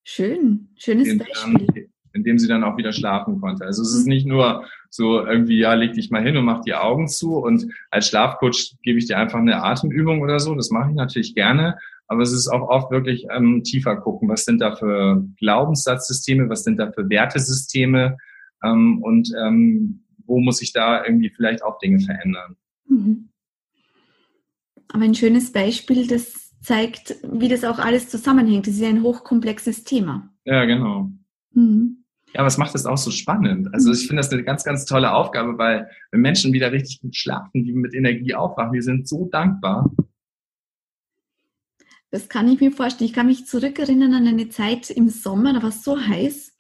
Schön, 0.04 0.70
schönes 0.78 1.08
in, 1.08 1.20
Beispiel. 1.20 1.90
in 2.14 2.24
dem 2.24 2.40
sie 2.40 2.48
dann 2.48 2.64
auch 2.64 2.78
wieder 2.78 2.92
schlafen 2.92 3.40
konnte. 3.40 3.66
Also 3.66 3.84
es 3.84 3.94
ist 3.94 4.06
mhm. 4.06 4.14
nicht 4.14 4.26
nur 4.26 4.66
so 4.90 5.26
irgendwie, 5.26 5.60
ja, 5.60 5.74
leg 5.74 5.94
dich 5.94 6.10
mal 6.10 6.24
hin 6.24 6.38
und 6.38 6.46
mach 6.46 6.62
die 6.62 6.74
Augen 6.74 7.08
zu 7.08 7.38
und 7.38 7.68
als 7.92 8.08
Schlafcoach 8.10 8.76
gebe 8.84 8.98
ich 8.98 9.08
dir 9.08 9.18
einfach 9.18 9.40
eine 9.40 9.64
Atemübung 9.64 10.22
oder 10.22 10.40
so. 10.40 10.56
Das 10.56 10.72
mache 10.72 10.90
ich 10.90 10.96
natürlich 10.96 11.36
gerne. 11.36 11.78
Aber 12.08 12.22
es 12.22 12.32
ist 12.32 12.48
auch 12.48 12.68
oft 12.70 12.92
wirklich 12.92 13.26
ähm, 13.32 13.64
tiefer 13.64 13.96
gucken. 13.96 14.30
Was 14.30 14.46
sind 14.46 14.62
da 14.62 14.76
für 14.76 15.26
Glaubenssatzsysteme? 15.38 16.50
Was 16.50 16.64
sind 16.64 16.78
da 16.78 16.92
für 16.92 17.10
Wertesysteme? 17.10 18.18
Ähm, 18.66 19.02
und 19.02 19.32
ähm, 19.40 20.06
wo 20.26 20.40
muss 20.40 20.62
ich 20.62 20.74
da 20.74 21.06
irgendwie 21.06 21.30
vielleicht 21.30 21.64
auch 21.64 21.78
Dinge 21.80 22.00
verändern. 22.00 22.56
Mhm. 22.88 23.30
Aber 24.90 25.04
ein 25.04 25.16
schönes 25.16 25.52
Beispiel, 25.52 26.08
das 26.08 26.52
zeigt, 26.62 27.16
wie 27.24 27.48
das 27.48 27.64
auch 27.64 27.80
alles 27.80 28.10
zusammenhängt. 28.10 28.68
Das 28.68 28.76
ist 28.76 28.82
ja 28.82 28.90
ein 28.90 29.04
hochkomplexes 29.04 29.84
Thema. 29.84 30.34
Ja, 30.46 30.66
genau. 30.66 31.12
Mhm. 31.54 32.06
Ja, 32.34 32.44
was 32.44 32.58
macht 32.58 32.76
das 32.76 32.86
auch 32.86 32.98
so 32.98 33.12
spannend? 33.12 33.74
Also 33.74 33.92
ich 33.94 34.08
finde 34.08 34.22
das 34.22 34.32
eine 34.32 34.44
ganz, 34.44 34.64
ganz 34.64 34.86
tolle 34.86 35.14
Aufgabe, 35.14 35.58
weil 35.58 35.90
wenn 36.12 36.22
Menschen 36.22 36.54
wieder 36.54 36.72
richtig 36.72 37.02
gut 37.02 37.16
schlafen, 37.16 37.64
die 37.64 37.72
mit 37.72 37.94
Energie 37.94 38.36
aufwachen, 38.36 38.74
die 38.74 38.82
sind 38.82 39.08
so 39.08 39.30
dankbar. 39.32 39.90
Das 42.12 42.28
kann 42.28 42.48
ich 42.50 42.60
mir 42.60 42.72
vorstellen. 42.72 43.10
Ich 43.10 43.16
kann 43.16 43.28
mich 43.28 43.46
zurückerinnern 43.46 44.14
an 44.14 44.28
eine 44.28 44.50
Zeit 44.50 44.90
im 44.90 45.10
Sommer, 45.10 45.54
da 45.54 45.62
war 45.62 45.70
es 45.70 45.84
so 45.84 46.00
heiß 46.00 46.55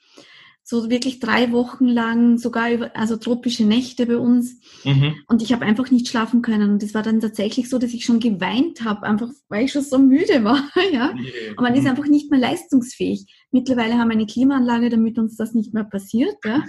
so 0.67 0.89
wirklich 0.89 1.19
drei 1.19 1.51
Wochen 1.51 1.85
lang, 1.85 2.39
sogar 2.39 2.71
über, 2.71 2.95
also 2.95 3.17
tropische 3.17 3.63
Nächte 3.63 4.07
bei 4.07 4.17
uns. 4.17 4.59
Mhm. 4.83 5.13
Und 5.27 5.43
ich 5.43 5.53
habe 5.53 5.63
einfach 5.63 5.91
nicht 5.91 6.07
schlafen 6.07 6.41
können. 6.41 6.71
Und 6.71 6.81
es 6.81 6.95
war 6.95 7.03
dann 7.03 7.19
tatsächlich 7.21 7.69
so, 7.69 7.77
dass 7.77 7.93
ich 7.93 8.03
schon 8.03 8.19
geweint 8.19 8.83
habe, 8.83 9.03
einfach 9.03 9.29
weil 9.47 9.65
ich 9.65 9.71
schon 9.71 9.83
so 9.83 9.99
müde 9.99 10.43
war. 10.43 10.67
ja. 10.91 11.11
Und 11.11 11.61
man 11.61 11.75
ist 11.75 11.85
einfach 11.85 12.07
nicht 12.07 12.31
mehr 12.31 12.39
leistungsfähig. 12.39 13.27
Mittlerweile 13.51 13.93
haben 13.99 14.07
wir 14.07 14.15
eine 14.15 14.25
Klimaanlage, 14.25 14.89
damit 14.89 15.19
uns 15.19 15.37
das 15.37 15.53
nicht 15.53 15.75
mehr 15.75 15.83
passiert. 15.83 16.35
Ja, 16.43 16.63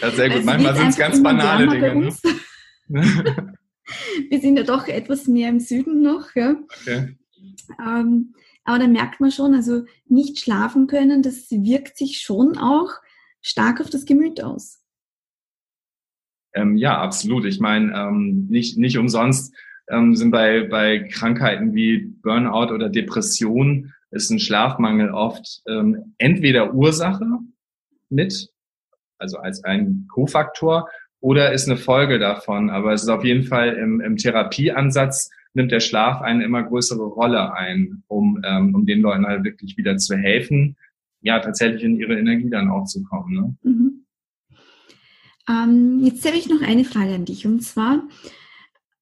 ja 0.00 0.10
sehr 0.12 0.28
gut. 0.28 0.36
Also 0.36 0.46
Manchmal 0.46 0.76
sind 0.76 0.88
es 0.90 0.96
ganz 0.96 1.20
banale 1.20 1.66
Dinge. 1.66 1.96
Ne? 1.96 2.14
wir 4.30 4.40
sind 4.40 4.56
ja 4.56 4.62
doch 4.62 4.86
etwas 4.86 5.26
mehr 5.26 5.48
im 5.48 5.58
Süden 5.58 6.00
noch. 6.00 6.32
Ja. 6.36 6.54
Okay. 6.82 7.16
Ähm, 7.84 8.34
aber 8.64 8.78
da 8.78 8.86
merkt 8.86 9.20
man 9.20 9.30
schon, 9.30 9.54
also 9.54 9.84
nicht 10.06 10.40
schlafen 10.40 10.86
können, 10.86 11.22
das 11.22 11.50
wirkt 11.50 11.96
sich 11.96 12.20
schon 12.20 12.56
auch 12.56 12.90
stark 13.42 13.80
auf 13.80 13.90
das 13.90 14.06
Gemüt 14.06 14.42
aus. 14.42 14.80
Ähm, 16.54 16.76
ja, 16.76 16.98
absolut. 16.98 17.44
Ich 17.44 17.60
meine, 17.60 17.92
ähm, 17.94 18.46
nicht, 18.48 18.78
nicht 18.78 18.96
umsonst 18.96 19.54
ähm, 19.88 20.14
sind 20.14 20.30
bei, 20.30 20.66
bei 20.68 21.00
Krankheiten 21.10 21.74
wie 21.74 22.06
Burnout 22.22 22.72
oder 22.72 22.88
Depression 22.88 23.92
ist 24.10 24.30
ein 24.30 24.38
Schlafmangel 24.38 25.10
oft 25.10 25.62
ähm, 25.68 26.14
entweder 26.18 26.72
Ursache 26.72 27.26
mit, 28.08 28.48
also 29.18 29.38
als 29.38 29.64
ein 29.64 30.06
Kofaktor, 30.08 30.88
oder 31.20 31.52
ist 31.52 31.68
eine 31.68 31.76
Folge 31.76 32.18
davon. 32.18 32.70
Aber 32.70 32.92
es 32.92 33.02
ist 33.02 33.08
auf 33.08 33.24
jeden 33.24 33.44
Fall 33.44 33.74
im, 33.74 34.00
im 34.00 34.16
Therapieansatz 34.16 35.30
nimmt 35.54 35.72
der 35.72 35.80
Schlaf 35.80 36.20
eine 36.20 36.44
immer 36.44 36.62
größere 36.62 37.04
Rolle 37.04 37.54
ein, 37.54 38.02
um, 38.08 38.40
ähm, 38.44 38.74
um 38.74 38.86
den 38.86 39.00
Leuten 39.00 39.26
halt 39.26 39.44
wirklich 39.44 39.76
wieder 39.76 39.96
zu 39.96 40.16
helfen, 40.16 40.76
ja, 41.22 41.38
tatsächlich 41.38 41.82
in 41.82 41.98
ihre 41.98 42.18
Energie 42.18 42.50
dann 42.50 42.70
auch 42.70 42.84
zu 42.84 43.02
kommen. 43.04 43.34
Ne? 43.34 43.56
Mhm. 43.62 44.04
Ähm, 45.48 46.00
jetzt 46.04 46.26
habe 46.26 46.36
ich 46.36 46.48
noch 46.48 46.62
eine 46.62 46.84
Frage 46.84 47.14
an 47.14 47.24
dich 47.24 47.46
und 47.46 47.62
zwar, 47.62 48.02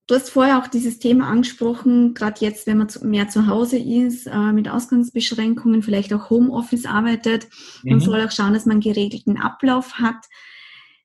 du 0.06 0.14
hast 0.14 0.30
vorher 0.30 0.58
auch 0.58 0.66
dieses 0.66 0.98
Thema 0.98 1.28
angesprochen, 1.28 2.14
gerade 2.14 2.44
jetzt, 2.44 2.66
wenn 2.66 2.78
man 2.78 2.88
mehr 3.02 3.28
zu 3.28 3.46
Hause 3.46 3.78
ist, 3.78 4.26
äh, 4.26 4.52
mit 4.52 4.68
Ausgangsbeschränkungen, 4.68 5.82
vielleicht 5.82 6.12
auch 6.12 6.30
Homeoffice 6.30 6.86
arbeitet, 6.86 7.48
man 7.82 7.94
mhm. 7.94 8.00
soll 8.00 8.20
auch 8.20 8.30
schauen, 8.30 8.54
dass 8.54 8.66
man 8.66 8.80
geregelten 8.80 9.38
Ablauf 9.38 9.94
hat. 9.94 10.26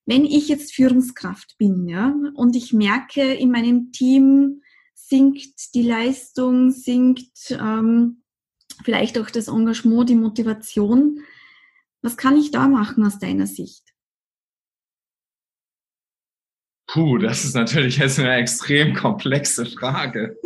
Wenn 0.05 0.25
ich 0.25 0.47
jetzt 0.47 0.73
Führungskraft 0.73 1.57
bin, 1.57 1.87
ja, 1.87 2.13
und 2.35 2.55
ich 2.55 2.73
merke 2.73 3.33
in 3.33 3.51
meinem 3.51 3.91
Team, 3.91 4.61
sinkt 4.97 5.73
die 5.75 5.83
Leistung, 5.83 6.71
sinkt 6.71 7.51
ähm, 7.51 8.23
vielleicht 8.83 9.17
auch 9.19 9.29
das 9.29 9.47
Engagement, 9.47 10.09
die 10.09 10.15
Motivation. 10.15 11.19
Was 12.01 12.17
kann 12.17 12.35
ich 12.35 12.51
da 12.51 12.67
machen 12.67 13.05
aus 13.05 13.19
deiner 13.19 13.47
Sicht? 13.47 13.83
Puh, 16.87 17.17
das 17.17 17.45
ist 17.45 17.53
natürlich 17.53 17.97
jetzt 17.97 18.19
eine 18.19 18.35
extrem 18.35 18.95
komplexe 18.95 19.65
Frage. 19.65 20.37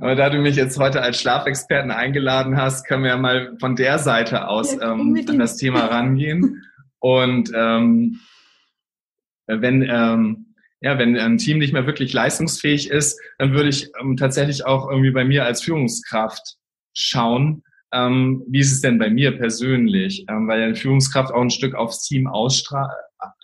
Aber 0.00 0.14
da 0.14 0.28
du 0.30 0.38
mich 0.38 0.56
jetzt 0.56 0.78
heute 0.78 1.00
als 1.00 1.20
Schlafexperten 1.20 1.90
eingeladen 1.90 2.56
hast, 2.56 2.86
können 2.86 3.02
wir 3.02 3.10
ja 3.10 3.16
mal 3.16 3.56
von 3.58 3.74
der 3.74 3.98
Seite 3.98 4.46
aus 4.48 4.74
ja, 4.74 4.92
ähm, 4.92 5.24
an 5.26 5.38
das 5.38 5.56
Thema 5.56 5.86
rangehen. 5.86 6.62
Und 6.98 7.50
ähm, 7.54 8.20
wenn 9.46 9.82
ähm, 9.82 10.47
ja, 10.80 10.98
wenn 10.98 11.16
ein 11.16 11.38
Team 11.38 11.58
nicht 11.58 11.72
mehr 11.72 11.86
wirklich 11.86 12.12
leistungsfähig 12.12 12.90
ist, 12.90 13.20
dann 13.38 13.52
würde 13.52 13.68
ich 13.68 13.90
ähm, 14.00 14.16
tatsächlich 14.16 14.64
auch 14.64 14.88
irgendwie 14.88 15.10
bei 15.10 15.24
mir 15.24 15.44
als 15.44 15.62
Führungskraft 15.62 16.56
schauen, 16.92 17.62
ähm, 17.92 18.44
wie 18.48 18.60
ist 18.60 18.72
es 18.72 18.80
denn 18.80 18.98
bei 18.98 19.10
mir 19.10 19.36
persönlich, 19.36 20.24
ähm, 20.28 20.46
weil 20.46 20.62
eine 20.62 20.76
Führungskraft 20.76 21.32
auch 21.32 21.40
ein 21.40 21.50
Stück 21.50 21.74
aufs 21.74 22.02
Team 22.02 22.26
ausstrahlt, 22.26 22.90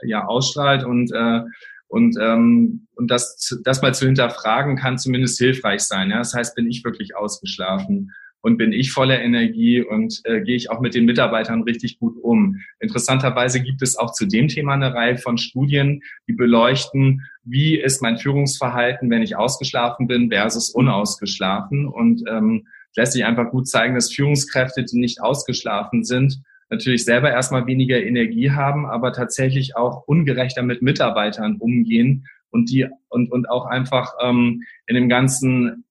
ja, 0.02 0.26
ausstrahlt 0.26 0.84
und 0.84 1.12
äh, 1.12 1.40
und 1.88 2.16
ähm, 2.20 2.86
und 2.96 3.10
das 3.10 3.56
das 3.64 3.82
mal 3.82 3.94
zu 3.94 4.06
hinterfragen 4.06 4.76
kann 4.76 4.98
zumindest 4.98 5.38
hilfreich 5.38 5.82
sein. 5.82 6.10
Ja, 6.10 6.18
das 6.18 6.34
heißt, 6.34 6.54
bin 6.54 6.68
ich 6.68 6.84
wirklich 6.84 7.16
ausgeschlafen? 7.16 8.12
Und 8.44 8.58
bin 8.58 8.74
ich 8.74 8.92
voller 8.92 9.22
Energie 9.22 9.80
und 9.80 10.20
äh, 10.24 10.42
gehe 10.42 10.54
ich 10.54 10.70
auch 10.70 10.80
mit 10.80 10.94
den 10.94 11.06
Mitarbeitern 11.06 11.62
richtig 11.62 11.98
gut 11.98 12.14
um. 12.22 12.60
Interessanterweise 12.78 13.62
gibt 13.62 13.80
es 13.80 13.96
auch 13.96 14.12
zu 14.12 14.26
dem 14.26 14.48
Thema 14.48 14.74
eine 14.74 14.92
Reihe 14.92 15.16
von 15.16 15.38
Studien, 15.38 16.02
die 16.28 16.34
beleuchten, 16.34 17.22
wie 17.42 17.80
ist 17.80 18.02
mein 18.02 18.18
Führungsverhalten, 18.18 19.08
wenn 19.08 19.22
ich 19.22 19.34
ausgeschlafen 19.34 20.08
bin 20.08 20.30
versus 20.30 20.68
unausgeschlafen 20.68 21.88
und 21.88 22.22
ähm, 22.28 22.66
lässt 22.94 23.14
sich 23.14 23.24
einfach 23.24 23.50
gut 23.50 23.66
zeigen, 23.66 23.94
dass 23.94 24.12
Führungskräfte, 24.12 24.84
die 24.84 24.98
nicht 24.98 25.22
ausgeschlafen 25.22 26.04
sind, 26.04 26.42
natürlich 26.68 27.06
selber 27.06 27.30
erstmal 27.30 27.66
weniger 27.66 28.02
Energie 28.02 28.50
haben, 28.50 28.84
aber 28.84 29.14
tatsächlich 29.14 29.74
auch 29.74 30.06
ungerechter 30.06 30.62
mit 30.62 30.82
Mitarbeitern 30.82 31.56
umgehen 31.56 32.26
und 32.50 32.70
die 32.70 32.86
und 33.08 33.32
und 33.32 33.48
auch 33.48 33.64
einfach 33.64 34.12
ähm, 34.22 34.64
in 34.86 34.96
dem 34.96 35.08
ganzen 35.08 35.83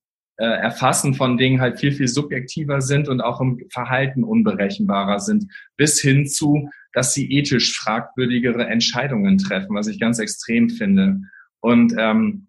äh, 0.44 0.46
Erfassen 0.46 1.14
von 1.14 1.38
Dingen 1.38 1.62
halt 1.62 1.80
viel, 1.80 1.94
viel 1.94 2.10
subjektiver 2.10 2.82
sind 2.82 3.08
und 3.08 3.22
auch 3.22 3.40
im 3.40 3.62
Verhalten 3.70 4.26
unberechenbarer 4.26 5.20
sind, 5.20 5.46
bis 5.78 6.02
hin 6.02 6.28
zu, 6.28 6.70
dass 6.92 7.14
sie 7.14 7.32
ethisch 7.32 7.74
fragwürdigere 7.78 8.68
Entscheidungen 8.68 9.38
treffen, 9.38 9.74
was 9.74 9.88
ich 9.88 10.02
ganz 10.02 10.20
extrem 10.20 10.70
finde. 10.70 11.22
Und 11.62 11.96
ähm, 11.98 12.48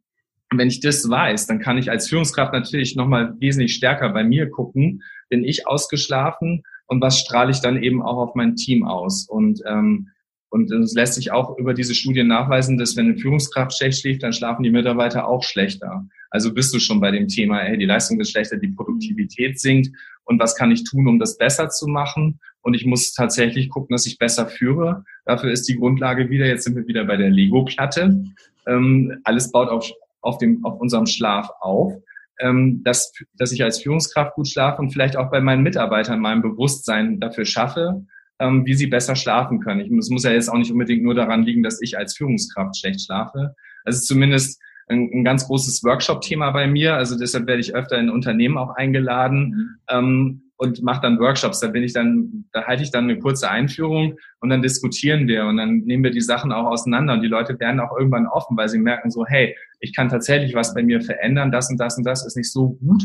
wenn 0.52 0.66
ich 0.66 0.80
das 0.80 1.08
weiß, 1.08 1.46
dann 1.46 1.60
kann 1.60 1.78
ich 1.78 1.88
als 1.88 2.08
Führungskraft 2.08 2.52
natürlich 2.52 2.96
nochmal 2.96 3.36
wesentlich 3.38 3.74
stärker 3.74 4.08
bei 4.08 4.24
mir 4.24 4.50
gucken, 4.50 5.04
bin 5.28 5.44
ich 5.44 5.68
ausgeschlafen 5.68 6.64
und 6.86 7.00
was 7.00 7.20
strahle 7.20 7.52
ich 7.52 7.60
dann 7.60 7.80
eben 7.80 8.02
auch 8.02 8.18
auf 8.18 8.34
mein 8.34 8.56
Team 8.56 8.84
aus. 8.84 9.28
Und 9.28 9.60
ähm, 9.68 10.08
und 10.54 10.70
es 10.70 10.94
lässt 10.94 11.14
sich 11.14 11.32
auch 11.32 11.58
über 11.58 11.74
diese 11.74 11.96
Studien 11.96 12.28
nachweisen, 12.28 12.78
dass 12.78 12.96
wenn 12.96 13.06
eine 13.06 13.16
Führungskraft 13.16 13.76
schlecht 13.76 14.00
schläft, 14.00 14.22
dann 14.22 14.32
schlafen 14.32 14.62
die 14.62 14.70
Mitarbeiter 14.70 15.26
auch 15.26 15.42
schlechter. 15.42 16.06
Also 16.30 16.54
bist 16.54 16.72
du 16.72 16.78
schon 16.78 17.00
bei 17.00 17.10
dem 17.10 17.26
Thema, 17.26 17.58
hey, 17.58 17.76
die 17.76 17.86
Leistung 17.86 18.20
ist 18.20 18.30
schlechter, 18.30 18.56
die 18.56 18.68
Produktivität 18.68 19.58
sinkt. 19.58 19.90
Und 20.22 20.38
was 20.38 20.54
kann 20.54 20.70
ich 20.70 20.84
tun, 20.84 21.08
um 21.08 21.18
das 21.18 21.38
besser 21.38 21.70
zu 21.70 21.88
machen? 21.88 22.38
Und 22.62 22.74
ich 22.74 22.86
muss 22.86 23.14
tatsächlich 23.14 23.68
gucken, 23.68 23.94
dass 23.94 24.06
ich 24.06 24.16
besser 24.16 24.46
führe. 24.46 25.04
Dafür 25.24 25.50
ist 25.50 25.68
die 25.68 25.74
Grundlage 25.74 26.30
wieder, 26.30 26.46
jetzt 26.46 26.62
sind 26.62 26.76
wir 26.76 26.86
wieder 26.86 27.04
bei 27.04 27.16
der 27.16 27.30
Lego-Platte. 27.30 28.24
Ähm, 28.68 29.18
alles 29.24 29.50
baut 29.50 29.70
auf, 29.70 29.90
auf, 30.20 30.38
dem, 30.38 30.64
auf 30.64 30.78
unserem 30.78 31.06
Schlaf 31.06 31.50
auf. 31.58 31.94
Ähm, 32.38 32.80
dass, 32.84 33.12
dass 33.36 33.50
ich 33.50 33.64
als 33.64 33.82
Führungskraft 33.82 34.36
gut 34.36 34.46
schlafe 34.46 34.80
und 34.80 34.90
vielleicht 34.90 35.16
auch 35.16 35.32
bei 35.32 35.40
meinen 35.40 35.64
Mitarbeitern 35.64 36.20
mein 36.20 36.42
Bewusstsein 36.42 37.18
dafür 37.18 37.44
schaffe, 37.44 38.06
ähm, 38.38 38.66
wie 38.66 38.74
sie 38.74 38.86
besser 38.86 39.16
schlafen 39.16 39.60
können. 39.60 39.80
Ich, 39.80 39.90
es 39.90 40.10
muss 40.10 40.24
ja 40.24 40.32
jetzt 40.32 40.48
auch 40.48 40.58
nicht 40.58 40.72
unbedingt 40.72 41.02
nur 41.02 41.14
daran 41.14 41.42
liegen, 41.42 41.62
dass 41.62 41.80
ich 41.80 41.96
als 41.96 42.16
Führungskraft 42.16 42.76
schlecht 42.76 43.02
schlafe. 43.02 43.54
Es 43.84 43.96
ist 43.96 44.06
zumindest 44.06 44.60
ein, 44.88 45.10
ein 45.12 45.24
ganz 45.24 45.46
großes 45.46 45.82
Workshop-Thema 45.84 46.50
bei 46.50 46.66
mir. 46.66 46.94
Also 46.94 47.18
deshalb 47.18 47.46
werde 47.46 47.60
ich 47.60 47.74
öfter 47.74 47.98
in 47.98 48.10
Unternehmen 48.10 48.58
auch 48.58 48.74
eingeladen. 48.74 49.48
Mhm. 49.48 49.78
Ähm, 49.88 50.40
und 50.56 50.82
mache 50.82 51.02
dann 51.02 51.18
Workshops. 51.18 51.60
Da 51.60 51.68
bin 51.68 51.82
ich 51.82 51.92
dann, 51.92 52.44
da 52.52 52.64
halte 52.64 52.82
ich 52.82 52.90
dann 52.90 53.04
eine 53.04 53.18
kurze 53.18 53.50
Einführung 53.50 54.16
und 54.40 54.50
dann 54.50 54.62
diskutieren 54.62 55.26
wir 55.26 55.46
und 55.46 55.56
dann 55.56 55.78
nehmen 55.78 56.04
wir 56.04 56.10
die 56.10 56.20
Sachen 56.20 56.52
auch 56.52 56.66
auseinander 56.66 57.14
und 57.14 57.22
die 57.22 57.28
Leute 57.28 57.58
werden 57.58 57.80
auch 57.80 57.96
irgendwann 57.96 58.26
offen, 58.26 58.56
weil 58.56 58.68
sie 58.68 58.78
merken 58.78 59.10
so, 59.10 59.26
hey, 59.26 59.56
ich 59.80 59.94
kann 59.94 60.08
tatsächlich 60.08 60.54
was 60.54 60.74
bei 60.74 60.82
mir 60.82 61.00
verändern, 61.00 61.50
das 61.50 61.70
und 61.70 61.78
das 61.78 61.98
und 61.98 62.04
das 62.04 62.24
ist 62.26 62.36
nicht 62.36 62.52
so 62.52 62.70
gut. 62.74 63.04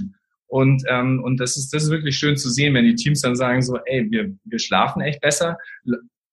Und, 0.50 0.84
ähm, 0.90 1.24
und 1.24 1.40
das 1.40 1.58
ist, 1.58 1.74
das 1.74 1.84
ist 1.84 1.90
wirklich 1.92 2.18
schön 2.18 2.36
zu 2.36 2.50
sehen, 2.50 2.74
wenn 2.74 2.86
die 2.86 2.96
Teams 2.96 3.22
dann 3.22 3.36
sagen 3.36 3.62
so, 3.62 3.78
ey, 3.86 4.10
wir, 4.10 4.36
wir 4.44 4.60
schlafen 4.60 5.02
echt 5.02 5.22
besser. 5.22 5.58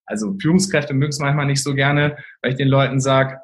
Also 0.07 0.35
Führungskräfte 0.41 0.95
mögen 0.95 1.11
es 1.11 1.19
manchmal 1.19 1.47
nicht 1.47 1.63
so 1.63 1.75
gerne, 1.75 2.17
weil 2.41 2.53
ich 2.53 2.57
den 2.57 2.69
Leuten 2.69 2.99
sage, 3.01 3.39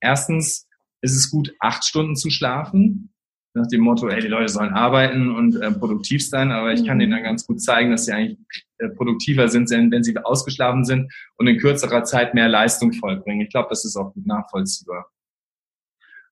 erstens 0.00 0.66
ist 1.02 1.14
es 1.14 1.30
gut, 1.30 1.52
acht 1.60 1.84
Stunden 1.84 2.16
zu 2.16 2.30
schlafen 2.30 3.12
nach 3.56 3.66
dem 3.68 3.80
Motto, 3.80 4.08
ey, 4.08 4.20
die 4.20 4.28
Leute 4.28 4.48
sollen 4.50 4.74
arbeiten 4.74 5.34
und 5.34 5.56
äh, 5.56 5.72
produktiv 5.72 6.26
sein, 6.26 6.52
aber 6.52 6.72
ich 6.72 6.84
kann 6.84 6.96
mhm. 6.96 7.00
denen 7.00 7.12
dann 7.12 7.22
ganz 7.22 7.46
gut 7.46 7.60
zeigen, 7.60 7.90
dass 7.90 8.04
sie 8.04 8.12
eigentlich 8.12 8.38
äh, 8.78 8.88
produktiver 8.90 9.48
sind, 9.48 9.70
wenn 9.70 10.04
sie 10.04 10.16
ausgeschlafen 10.18 10.84
sind 10.84 11.12
und 11.36 11.46
in 11.46 11.58
kürzerer 11.58 12.04
Zeit 12.04 12.34
mehr 12.34 12.48
Leistung 12.48 12.92
vollbringen. 12.92 13.40
Ich 13.40 13.50
glaube, 13.50 13.68
das 13.70 13.84
ist 13.84 13.96
auch 13.96 14.12
gut 14.12 14.26
nachvollziehbar. 14.26 15.06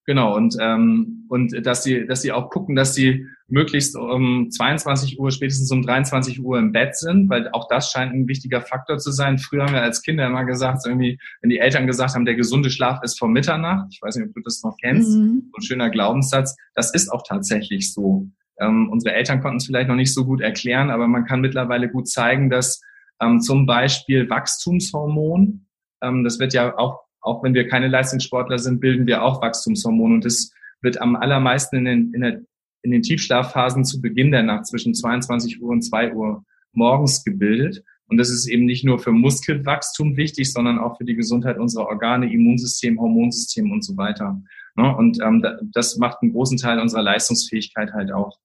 Genau, 0.06 0.36
und, 0.36 0.56
ähm, 0.60 1.24
und 1.30 1.66
dass 1.66 1.82
sie, 1.82 2.06
dass 2.06 2.20
sie 2.20 2.32
auch 2.32 2.50
gucken, 2.50 2.76
dass 2.76 2.94
sie 2.94 3.26
möglichst 3.48 3.96
um 3.96 4.50
22 4.50 5.18
Uhr, 5.18 5.30
spätestens 5.30 5.70
um 5.70 5.82
23 5.82 6.42
Uhr 6.42 6.58
im 6.58 6.72
Bett 6.72 6.94
sind, 6.96 7.30
weil 7.30 7.48
auch 7.52 7.68
das 7.68 7.90
scheint 7.90 8.12
ein 8.12 8.28
wichtiger 8.28 8.60
Faktor 8.60 8.98
zu 8.98 9.12
sein. 9.12 9.38
Früher 9.38 9.64
haben 9.64 9.72
wir 9.72 9.82
als 9.82 10.02
Kinder 10.02 10.26
immer 10.26 10.44
gesagt, 10.44 10.82
irgendwie, 10.86 11.18
wenn 11.40 11.50
die 11.50 11.58
Eltern 11.58 11.86
gesagt 11.86 12.14
haben, 12.14 12.26
der 12.26 12.34
gesunde 12.34 12.70
Schlaf 12.70 13.02
ist 13.02 13.18
vor 13.18 13.28
Mitternacht, 13.28 13.88
ich 13.92 14.02
weiß 14.02 14.16
nicht, 14.16 14.28
ob 14.28 14.34
du 14.34 14.42
das 14.42 14.62
noch 14.62 14.76
kennst, 14.82 15.10
mhm. 15.16 15.50
so 15.52 15.58
ein 15.58 15.62
schöner 15.62 15.88
Glaubenssatz, 15.88 16.54
das 16.74 16.92
ist 16.92 17.10
auch 17.10 17.22
tatsächlich 17.26 17.92
so. 17.92 18.28
Ähm, 18.60 18.90
unsere 18.90 19.14
Eltern 19.14 19.40
konnten 19.40 19.56
es 19.56 19.66
vielleicht 19.66 19.88
noch 19.88 19.96
nicht 19.96 20.12
so 20.12 20.26
gut 20.26 20.42
erklären, 20.42 20.90
aber 20.90 21.08
man 21.08 21.24
kann 21.24 21.40
mittlerweile 21.40 21.88
gut 21.88 22.08
zeigen, 22.08 22.50
dass 22.50 22.82
ähm, 23.20 23.40
zum 23.40 23.64
Beispiel 23.64 24.28
Wachstumshormon, 24.28 25.66
ähm, 26.02 26.24
das 26.24 26.38
wird 26.38 26.52
ja 26.52 26.76
auch 26.76 27.03
auch 27.24 27.42
wenn 27.42 27.54
wir 27.54 27.66
keine 27.68 27.88
Leistungssportler 27.88 28.58
sind, 28.58 28.80
bilden 28.80 29.06
wir 29.06 29.22
auch 29.22 29.40
Wachstumshormone 29.42 30.14
und 30.14 30.24
das 30.24 30.52
wird 30.82 31.00
am 31.00 31.16
allermeisten 31.16 31.76
in 31.76 31.84
den, 31.84 32.14
in, 32.14 32.20
der, 32.20 32.40
in 32.82 32.90
den 32.90 33.02
Tiefschlafphasen 33.02 33.84
zu 33.84 34.00
Beginn 34.00 34.30
der 34.30 34.42
Nacht 34.42 34.66
zwischen 34.66 34.94
22 34.94 35.60
Uhr 35.62 35.70
und 35.70 35.82
2 35.82 36.12
Uhr 36.12 36.44
morgens 36.72 37.24
gebildet. 37.24 37.82
Und 38.06 38.18
das 38.18 38.28
ist 38.28 38.46
eben 38.46 38.66
nicht 38.66 38.84
nur 38.84 38.98
für 38.98 39.12
Muskelwachstum 39.12 40.18
wichtig, 40.18 40.52
sondern 40.52 40.78
auch 40.78 40.98
für 40.98 41.04
die 41.04 41.14
Gesundheit 41.14 41.58
unserer 41.58 41.86
Organe, 41.86 42.30
Immunsystem, 42.30 43.00
Hormonsystem 43.00 43.72
und 43.72 43.82
so 43.82 43.96
weiter. 43.96 44.42
Ne? 44.76 44.94
Und 44.94 45.20
ähm, 45.22 45.42
das 45.72 45.96
macht 45.96 46.18
einen 46.20 46.32
großen 46.32 46.58
Teil 46.58 46.78
unserer 46.78 47.02
Leistungsfähigkeit 47.02 47.94
halt 47.94 48.12
auch 48.12 48.38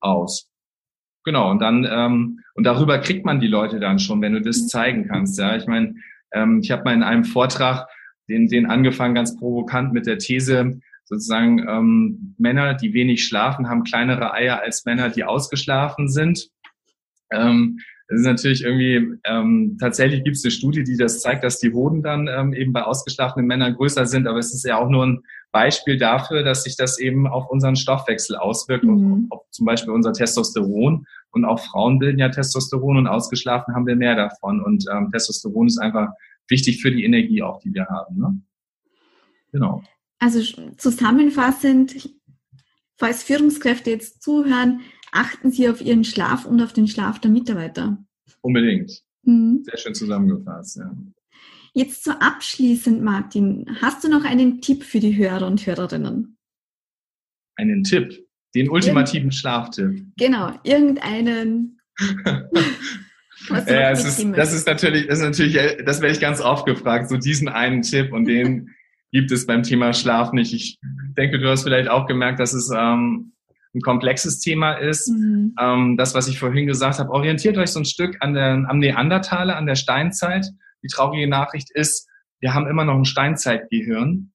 aus. 0.00 0.48
Genau, 1.24 1.50
und 1.50 1.60
dann, 1.60 1.86
ähm, 1.88 2.40
und 2.54 2.64
darüber 2.64 2.98
kriegt 2.98 3.24
man 3.24 3.40
die 3.40 3.46
Leute 3.46 3.78
dann 3.78 3.98
schon, 3.98 4.22
wenn 4.22 4.32
du 4.32 4.40
das 4.40 4.66
zeigen 4.66 5.06
kannst. 5.06 5.38
Ja, 5.38 5.54
ich 5.56 5.66
meine, 5.66 5.94
ähm, 6.32 6.60
ich 6.62 6.70
habe 6.70 6.84
mal 6.84 6.94
in 6.94 7.02
einem 7.02 7.24
Vortrag 7.24 7.86
den, 8.32 8.48
den 8.48 8.66
angefangen 8.66 9.14
ganz 9.14 9.36
provokant 9.36 9.92
mit 9.92 10.06
der 10.06 10.18
These, 10.18 10.80
sozusagen 11.04 11.66
ähm, 11.68 12.34
Männer, 12.38 12.74
die 12.74 12.94
wenig 12.94 13.24
schlafen, 13.24 13.68
haben 13.68 13.84
kleinere 13.84 14.32
Eier 14.32 14.62
als 14.62 14.84
Männer, 14.84 15.10
die 15.10 15.24
ausgeschlafen 15.24 16.08
sind. 16.08 16.48
Ähm, 17.30 17.78
das 18.08 18.20
ist 18.20 18.26
natürlich 18.26 18.64
irgendwie, 18.64 19.18
ähm, 19.24 19.76
tatsächlich 19.80 20.24
gibt 20.24 20.36
es 20.36 20.44
eine 20.44 20.50
Studie, 20.50 20.84
die 20.84 20.96
das 20.96 21.20
zeigt, 21.20 21.44
dass 21.44 21.58
die 21.58 21.72
Hoden 21.72 22.02
dann 22.02 22.28
ähm, 22.28 22.52
eben 22.52 22.72
bei 22.72 22.82
ausgeschlafenen 22.82 23.46
Männern 23.46 23.74
größer 23.74 24.06
sind, 24.06 24.26
aber 24.26 24.38
es 24.38 24.52
ist 24.52 24.64
ja 24.64 24.78
auch 24.78 24.88
nur 24.88 25.06
ein 25.06 25.22
Beispiel 25.50 25.98
dafür, 25.98 26.42
dass 26.42 26.64
sich 26.64 26.76
das 26.76 26.98
eben 26.98 27.26
auf 27.26 27.50
unseren 27.50 27.76
Stoffwechsel 27.76 28.36
auswirkt, 28.36 28.84
mhm. 28.84 29.28
auf, 29.30 29.40
auf 29.40 29.50
zum 29.50 29.66
Beispiel 29.66 29.92
unser 29.92 30.12
Testosteron. 30.12 31.06
Und 31.30 31.44
auch 31.44 31.60
Frauen 31.60 31.98
bilden 31.98 32.18
ja 32.18 32.28
Testosteron 32.28 32.98
und 32.98 33.06
ausgeschlafen 33.06 33.74
haben 33.74 33.86
wir 33.86 33.96
mehr 33.96 34.16
davon. 34.16 34.62
Und 34.62 34.84
ähm, 34.92 35.10
Testosteron 35.10 35.66
ist 35.66 35.78
einfach 35.78 36.08
wichtig 36.52 36.80
für 36.80 36.92
die 36.92 37.04
Energie 37.04 37.42
auch, 37.42 37.58
die 37.58 37.74
wir 37.74 37.86
haben. 37.86 38.18
Ne? 38.18 38.40
Genau. 39.50 39.82
Also 40.20 40.40
zusammenfassend, 40.76 42.08
falls 42.96 43.24
Führungskräfte 43.24 43.90
jetzt 43.90 44.22
zuhören, 44.22 44.82
achten 45.10 45.50
Sie 45.50 45.68
auf 45.68 45.80
Ihren 45.80 46.04
Schlaf 46.04 46.46
und 46.46 46.62
auf 46.62 46.72
den 46.72 46.86
Schlaf 46.86 47.18
der 47.18 47.32
Mitarbeiter. 47.32 47.98
Unbedingt. 48.40 49.02
Mhm. 49.24 49.62
Sehr 49.64 49.78
schön 49.78 49.94
zusammengefasst, 49.94 50.76
ja. 50.76 50.94
Jetzt 51.74 52.04
so 52.04 52.10
abschließend, 52.12 53.02
Martin, 53.02 53.66
hast 53.80 54.04
du 54.04 54.08
noch 54.08 54.24
einen 54.24 54.60
Tipp 54.60 54.84
für 54.84 55.00
die 55.00 55.16
Hörer 55.16 55.46
und 55.46 55.66
Hörerinnen? 55.66 56.36
Einen 57.56 57.82
Tipp? 57.82 58.26
Den 58.54 58.68
ultimativen 58.68 59.32
Schlaftipp? 59.32 60.04
Genau, 60.18 60.52
irgendeinen. 60.64 61.80
Ja, 63.48 63.90
es 63.90 64.04
ist, 64.04 64.24
das 64.36 64.52
ist 64.52 64.66
natürlich, 64.66 65.06
das 65.06 65.18
ist 65.18 65.24
natürlich, 65.24 65.58
das 65.84 66.00
werde 66.00 66.14
ich 66.14 66.20
ganz 66.20 66.40
oft 66.40 66.66
gefragt, 66.66 67.08
so 67.08 67.16
diesen 67.16 67.48
einen 67.48 67.82
Tipp 67.82 68.12
und 68.12 68.26
den 68.26 68.70
gibt 69.10 69.30
es 69.30 69.46
beim 69.46 69.62
Thema 69.62 69.92
Schlaf 69.92 70.32
nicht. 70.32 70.54
Ich 70.54 70.78
denke, 71.16 71.38
du 71.38 71.48
hast 71.48 71.64
vielleicht 71.64 71.88
auch 71.88 72.06
gemerkt, 72.06 72.40
dass 72.40 72.54
es 72.54 72.70
ähm, 72.74 73.32
ein 73.74 73.80
komplexes 73.80 74.40
Thema 74.40 74.72
ist. 74.72 75.08
Mhm. 75.08 75.54
Ähm, 75.60 75.96
das, 75.96 76.14
was 76.14 76.28
ich 76.28 76.38
vorhin 76.38 76.66
gesagt 76.66 76.98
habe, 76.98 77.10
orientiert 77.10 77.56
euch 77.58 77.70
so 77.70 77.80
ein 77.80 77.84
Stück 77.84 78.16
an 78.20 78.34
der, 78.34 78.64
am 78.68 78.78
Neandertaler, 78.78 79.56
an 79.56 79.66
der 79.66 79.74
Steinzeit. 79.74 80.46
Die 80.82 80.88
traurige 80.88 81.28
Nachricht 81.28 81.70
ist, 81.70 82.08
wir 82.40 82.54
haben 82.54 82.66
immer 82.66 82.84
noch 82.84 82.96
ein 82.96 83.04
Steinzeitgehirn. 83.04 84.32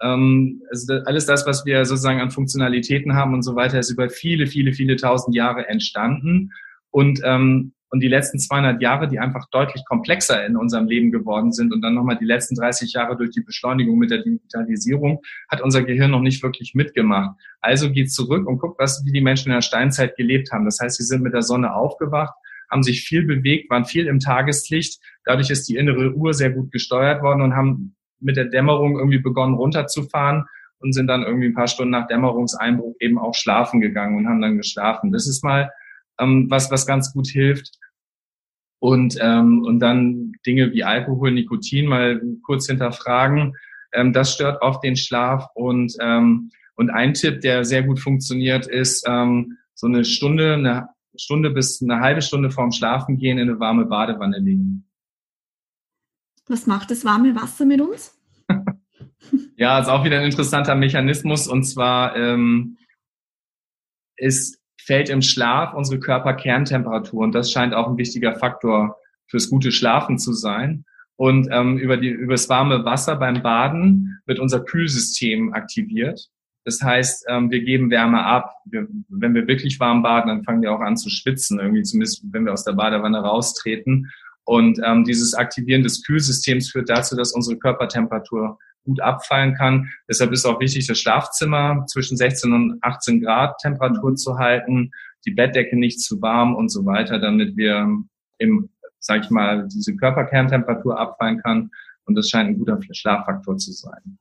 Ähm, 0.00 0.62
also 0.70 0.94
alles 1.04 1.26
das, 1.26 1.46
was 1.46 1.66
wir 1.66 1.84
sozusagen 1.84 2.20
an 2.20 2.30
Funktionalitäten 2.30 3.14
haben 3.14 3.34
und 3.34 3.42
so 3.42 3.54
weiter, 3.54 3.78
ist 3.78 3.90
über 3.90 4.08
viele, 4.08 4.46
viele, 4.46 4.72
viele 4.72 4.96
tausend 4.96 5.36
Jahre 5.36 5.68
entstanden. 5.68 6.52
Und 6.90 7.20
ähm, 7.24 7.72
und 7.90 8.00
die 8.00 8.08
letzten 8.08 8.38
200 8.38 8.80
Jahre, 8.80 9.08
die 9.08 9.18
einfach 9.18 9.48
deutlich 9.50 9.84
komplexer 9.84 10.46
in 10.46 10.56
unserem 10.56 10.86
Leben 10.86 11.10
geworden 11.10 11.52
sind 11.52 11.72
und 11.72 11.82
dann 11.82 11.94
nochmal 11.94 12.16
die 12.16 12.24
letzten 12.24 12.54
30 12.54 12.92
Jahre 12.92 13.16
durch 13.16 13.30
die 13.30 13.40
Beschleunigung 13.40 13.98
mit 13.98 14.10
der 14.10 14.22
Digitalisierung, 14.22 15.20
hat 15.48 15.60
unser 15.60 15.82
Gehirn 15.82 16.12
noch 16.12 16.20
nicht 16.20 16.42
wirklich 16.42 16.74
mitgemacht. 16.74 17.36
Also 17.60 17.90
geht 17.90 18.12
zurück 18.12 18.46
und 18.46 18.58
guckt, 18.58 18.78
was, 18.78 19.04
wie 19.04 19.12
die 19.12 19.20
Menschen 19.20 19.48
in 19.48 19.56
der 19.56 19.62
Steinzeit 19.62 20.16
gelebt 20.16 20.52
haben. 20.52 20.64
Das 20.64 20.78
heißt, 20.80 20.96
sie 20.96 21.04
sind 21.04 21.22
mit 21.22 21.34
der 21.34 21.42
Sonne 21.42 21.74
aufgewacht, 21.74 22.34
haben 22.70 22.84
sich 22.84 23.02
viel 23.02 23.24
bewegt, 23.26 23.68
waren 23.70 23.84
viel 23.84 24.06
im 24.06 24.20
Tageslicht. 24.20 25.00
Dadurch 25.24 25.50
ist 25.50 25.68
die 25.68 25.76
innere 25.76 26.14
Uhr 26.14 26.32
sehr 26.32 26.50
gut 26.50 26.70
gesteuert 26.70 27.22
worden 27.22 27.42
und 27.42 27.56
haben 27.56 27.96
mit 28.20 28.36
der 28.36 28.44
Dämmerung 28.44 28.98
irgendwie 28.98 29.18
begonnen 29.18 29.54
runterzufahren 29.54 30.44
und 30.78 30.92
sind 30.92 31.08
dann 31.08 31.22
irgendwie 31.22 31.46
ein 31.46 31.54
paar 31.54 31.66
Stunden 31.66 31.90
nach 31.90 32.06
Dämmerungseinbruch 32.06 32.94
eben 33.00 33.18
auch 33.18 33.34
schlafen 33.34 33.80
gegangen 33.80 34.16
und 34.16 34.28
haben 34.28 34.40
dann 34.40 34.56
geschlafen. 34.56 35.10
Das 35.10 35.26
ist 35.26 35.42
mal 35.42 35.70
ähm, 36.20 36.46
was, 36.50 36.70
was 36.70 36.86
ganz 36.86 37.12
gut 37.12 37.28
hilft. 37.28 37.70
Und, 38.78 39.18
ähm, 39.20 39.62
und 39.62 39.80
dann 39.80 40.32
Dinge 40.46 40.72
wie 40.72 40.84
Alkohol, 40.84 41.32
Nikotin 41.32 41.86
mal 41.86 42.20
kurz 42.42 42.66
hinterfragen. 42.66 43.54
Ähm, 43.92 44.12
das 44.12 44.34
stört 44.34 44.62
oft 44.62 44.82
den 44.82 44.96
Schlaf. 44.96 45.46
Und, 45.54 45.96
ähm, 46.00 46.50
und 46.76 46.90
ein 46.90 47.14
Tipp, 47.14 47.40
der 47.42 47.64
sehr 47.64 47.82
gut 47.82 48.00
funktioniert, 48.00 48.66
ist 48.66 49.04
ähm, 49.06 49.58
so 49.74 49.86
eine 49.86 50.04
Stunde, 50.04 50.54
eine 50.54 50.88
Stunde 51.16 51.50
bis 51.50 51.82
eine 51.82 52.00
halbe 52.00 52.22
Stunde 52.22 52.50
vorm 52.50 52.72
Schlafen 52.72 53.18
gehen 53.18 53.38
in 53.38 53.50
eine 53.50 53.60
warme 53.60 53.84
Badewanne 53.84 54.38
legen. 54.38 54.86
Was 56.48 56.66
macht 56.66 56.90
das 56.90 57.04
warme 57.04 57.34
Wasser 57.34 57.66
mit 57.66 57.80
uns? 57.80 58.18
ja, 59.56 59.78
ist 59.78 59.88
auch 59.88 60.04
wieder 60.04 60.18
ein 60.18 60.24
interessanter 60.24 60.74
Mechanismus. 60.74 61.46
Und 61.46 61.64
zwar 61.64 62.16
ähm, 62.16 62.78
ist 64.16 64.59
fällt 64.84 65.08
im 65.08 65.22
Schlaf 65.22 65.74
unsere 65.74 66.00
Körperkerntemperatur 66.00 67.22
und 67.22 67.34
das 67.34 67.50
scheint 67.50 67.74
auch 67.74 67.88
ein 67.88 67.96
wichtiger 67.96 68.34
Faktor 68.36 68.96
fürs 69.26 69.48
gute 69.48 69.72
Schlafen 69.72 70.18
zu 70.18 70.32
sein. 70.32 70.84
Und 71.16 71.48
ähm, 71.52 71.76
über, 71.78 71.98
die, 71.98 72.08
über 72.08 72.32
das 72.32 72.48
warme 72.48 72.84
Wasser 72.84 73.16
beim 73.16 73.42
Baden 73.42 74.20
wird 74.26 74.38
unser 74.38 74.60
Kühlsystem 74.60 75.52
aktiviert. 75.52 76.30
Das 76.64 76.82
heißt, 76.82 77.26
ähm, 77.28 77.50
wir 77.50 77.60
geben 77.62 77.90
Wärme 77.90 78.24
ab. 78.24 78.54
Wir, 78.64 78.86
wenn 79.08 79.34
wir 79.34 79.46
wirklich 79.46 79.78
warm 79.80 80.02
baden, 80.02 80.28
dann 80.28 80.44
fangen 80.44 80.62
wir 80.62 80.72
auch 80.72 80.80
an 80.80 80.96
zu 80.96 81.10
schwitzen, 81.10 81.58
irgendwie 81.58 81.82
zumindest, 81.82 82.22
wenn 82.32 82.44
wir 82.44 82.52
aus 82.52 82.64
der 82.64 82.72
Badewanne 82.72 83.18
raustreten. 83.18 84.10
Und 84.44 84.80
ähm, 84.84 85.04
dieses 85.04 85.34
Aktivieren 85.34 85.82
des 85.82 86.02
Kühlsystems 86.04 86.70
führt 86.70 86.88
dazu, 86.88 87.16
dass 87.16 87.32
unsere 87.32 87.58
Körpertemperatur 87.58 88.58
gut 88.84 89.00
abfallen 89.00 89.54
kann. 89.54 89.90
Deshalb 90.08 90.32
ist 90.32 90.46
auch 90.46 90.60
wichtig, 90.60 90.86
das 90.86 90.98
Schlafzimmer 91.00 91.84
zwischen 91.86 92.16
16 92.16 92.52
und 92.52 92.78
18 92.82 93.20
Grad 93.20 93.58
Temperatur 93.58 94.16
zu 94.16 94.38
halten, 94.38 94.90
die 95.26 95.32
Bettdecke 95.32 95.78
nicht 95.78 96.00
zu 96.00 96.20
warm 96.22 96.54
und 96.54 96.70
so 96.70 96.84
weiter, 96.86 97.18
damit 97.18 97.56
wir 97.56 97.86
im, 98.38 98.70
sag 98.98 99.24
ich 99.24 99.30
mal, 99.30 99.68
diese 99.68 99.96
Körperkerntemperatur 99.96 100.98
abfallen 100.98 101.38
kann. 101.42 101.70
Und 102.04 102.14
das 102.14 102.30
scheint 102.30 102.48
ein 102.48 102.58
guter 102.58 102.78
Schlaffaktor 102.90 103.58
zu 103.58 103.72
sein. 103.72 104.18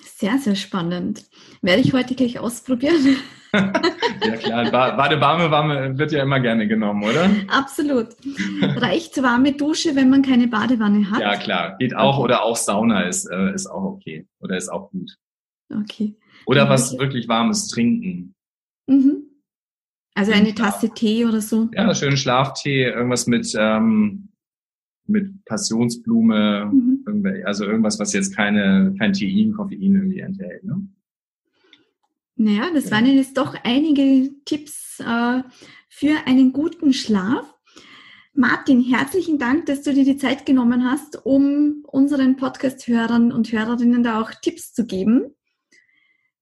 Sehr, 0.00 0.38
sehr 0.38 0.54
spannend. 0.54 1.24
Werde 1.62 1.82
ich 1.82 1.92
heute 1.92 2.14
gleich 2.14 2.38
ausprobieren. 2.38 3.16
ja 3.52 4.36
klar, 4.36 4.70
Badewarme 4.96 5.50
warme 5.50 5.98
wird 5.98 6.12
ja 6.12 6.22
immer 6.22 6.40
gerne 6.40 6.68
genommen, 6.68 7.02
oder? 7.02 7.30
Absolut. 7.48 8.08
Reicht 8.62 9.22
warme 9.22 9.52
Dusche, 9.52 9.96
wenn 9.96 10.10
man 10.10 10.22
keine 10.22 10.48
Badewanne 10.48 11.10
hat? 11.10 11.20
Ja 11.20 11.36
klar, 11.36 11.76
geht 11.78 11.96
auch. 11.96 12.16
Okay. 12.16 12.24
Oder 12.24 12.42
auch 12.42 12.56
Sauna 12.56 13.02
ist, 13.02 13.26
äh, 13.30 13.52
ist 13.54 13.66
auch 13.66 13.84
okay. 13.84 14.26
Oder 14.40 14.56
ist 14.56 14.68
auch 14.68 14.90
gut. 14.90 15.16
Okay. 15.70 16.16
Oder 16.46 16.62
okay. 16.62 16.70
was 16.70 16.98
wirklich 16.98 17.28
warmes 17.28 17.68
trinken. 17.68 18.34
Mhm. 18.86 19.22
Also 20.14 20.32
eine 20.32 20.54
Tasse 20.54 20.90
Tee 20.90 21.26
oder 21.26 21.40
so? 21.40 21.68
Ja, 21.74 21.94
schönen 21.94 22.16
Schlaftee, 22.16 22.84
irgendwas 22.84 23.26
mit, 23.26 23.54
ähm, 23.58 24.28
mit 25.08 25.44
Passionsblume, 25.44 26.70
mhm. 26.72 27.42
also 27.44 27.64
irgendwas, 27.64 27.98
was 27.98 28.12
jetzt 28.12 28.34
keine, 28.34 28.94
kein 28.98 29.12
Tein, 29.12 29.52
Koffein 29.54 29.94
irgendwie 29.94 30.20
enthält. 30.20 30.64
Ne? 30.64 30.88
Naja, 32.36 32.68
das 32.72 32.90
waren 32.90 33.06
jetzt 33.06 33.36
doch 33.38 33.56
einige 33.64 34.30
Tipps 34.44 35.00
äh, 35.00 35.42
für 35.88 36.26
einen 36.26 36.52
guten 36.52 36.92
Schlaf. 36.92 37.54
Martin, 38.34 38.82
herzlichen 38.82 39.38
Dank, 39.38 39.64
dass 39.64 39.82
du 39.82 39.94
dir 39.94 40.04
die 40.04 40.18
Zeit 40.18 40.44
genommen 40.44 40.84
hast, 40.84 41.24
um 41.24 41.82
unseren 41.86 42.36
Podcast-Hörern 42.36 43.32
und 43.32 43.50
Hörerinnen 43.50 44.02
da 44.02 44.20
auch 44.20 44.30
Tipps 44.42 44.74
zu 44.74 44.84
geben. 44.84 45.34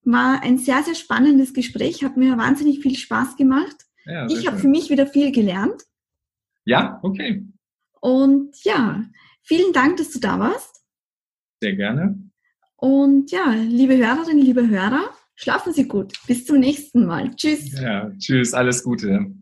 War 0.03 0.43
ein 0.43 0.59
sehr, 0.59 0.83
sehr 0.83 0.97
spannendes 0.97 1.55
Gespräch, 1.55 2.03
hat 2.03 2.17
mir 2.17 2.37
wahnsinnig 2.37 2.81
viel 2.81 2.97
Spaß 2.97 3.37
gemacht. 3.37 3.77
Ja, 4.07 4.27
ich 4.29 4.49
habe 4.49 4.59
für 4.59 4.69
mich 4.69 4.91
wieder 4.91 5.07
viel 5.07 5.31
gelernt. 5.31 5.83
Ja, 6.65 6.99
okay. 7.03 7.47
Und 8.05 8.63
ja, 8.65 9.03
vielen 9.43 9.73
Dank, 9.73 9.97
dass 9.97 10.11
du 10.11 10.19
da 10.19 10.39
warst. 10.39 10.83
Sehr 11.63 11.75
gerne. 11.75 12.19
Und 12.77 13.31
ja, 13.31 13.53
liebe 13.53 13.97
Hörerinnen, 13.97 14.45
liebe 14.45 14.69
Hörer, 14.69 15.11
Schlafen 15.37 15.73
Sie 15.73 15.89
gut. 15.89 16.15
Bis 16.27 16.47
zum 16.47 16.61
nächsten 16.61 17.07
Mal. 17.07 17.35
Tschüss. 17.35 17.73
Ja, 17.81 18.11
tschüss. 18.19 18.55
Alles 18.55 18.85
Gute. 18.85 19.35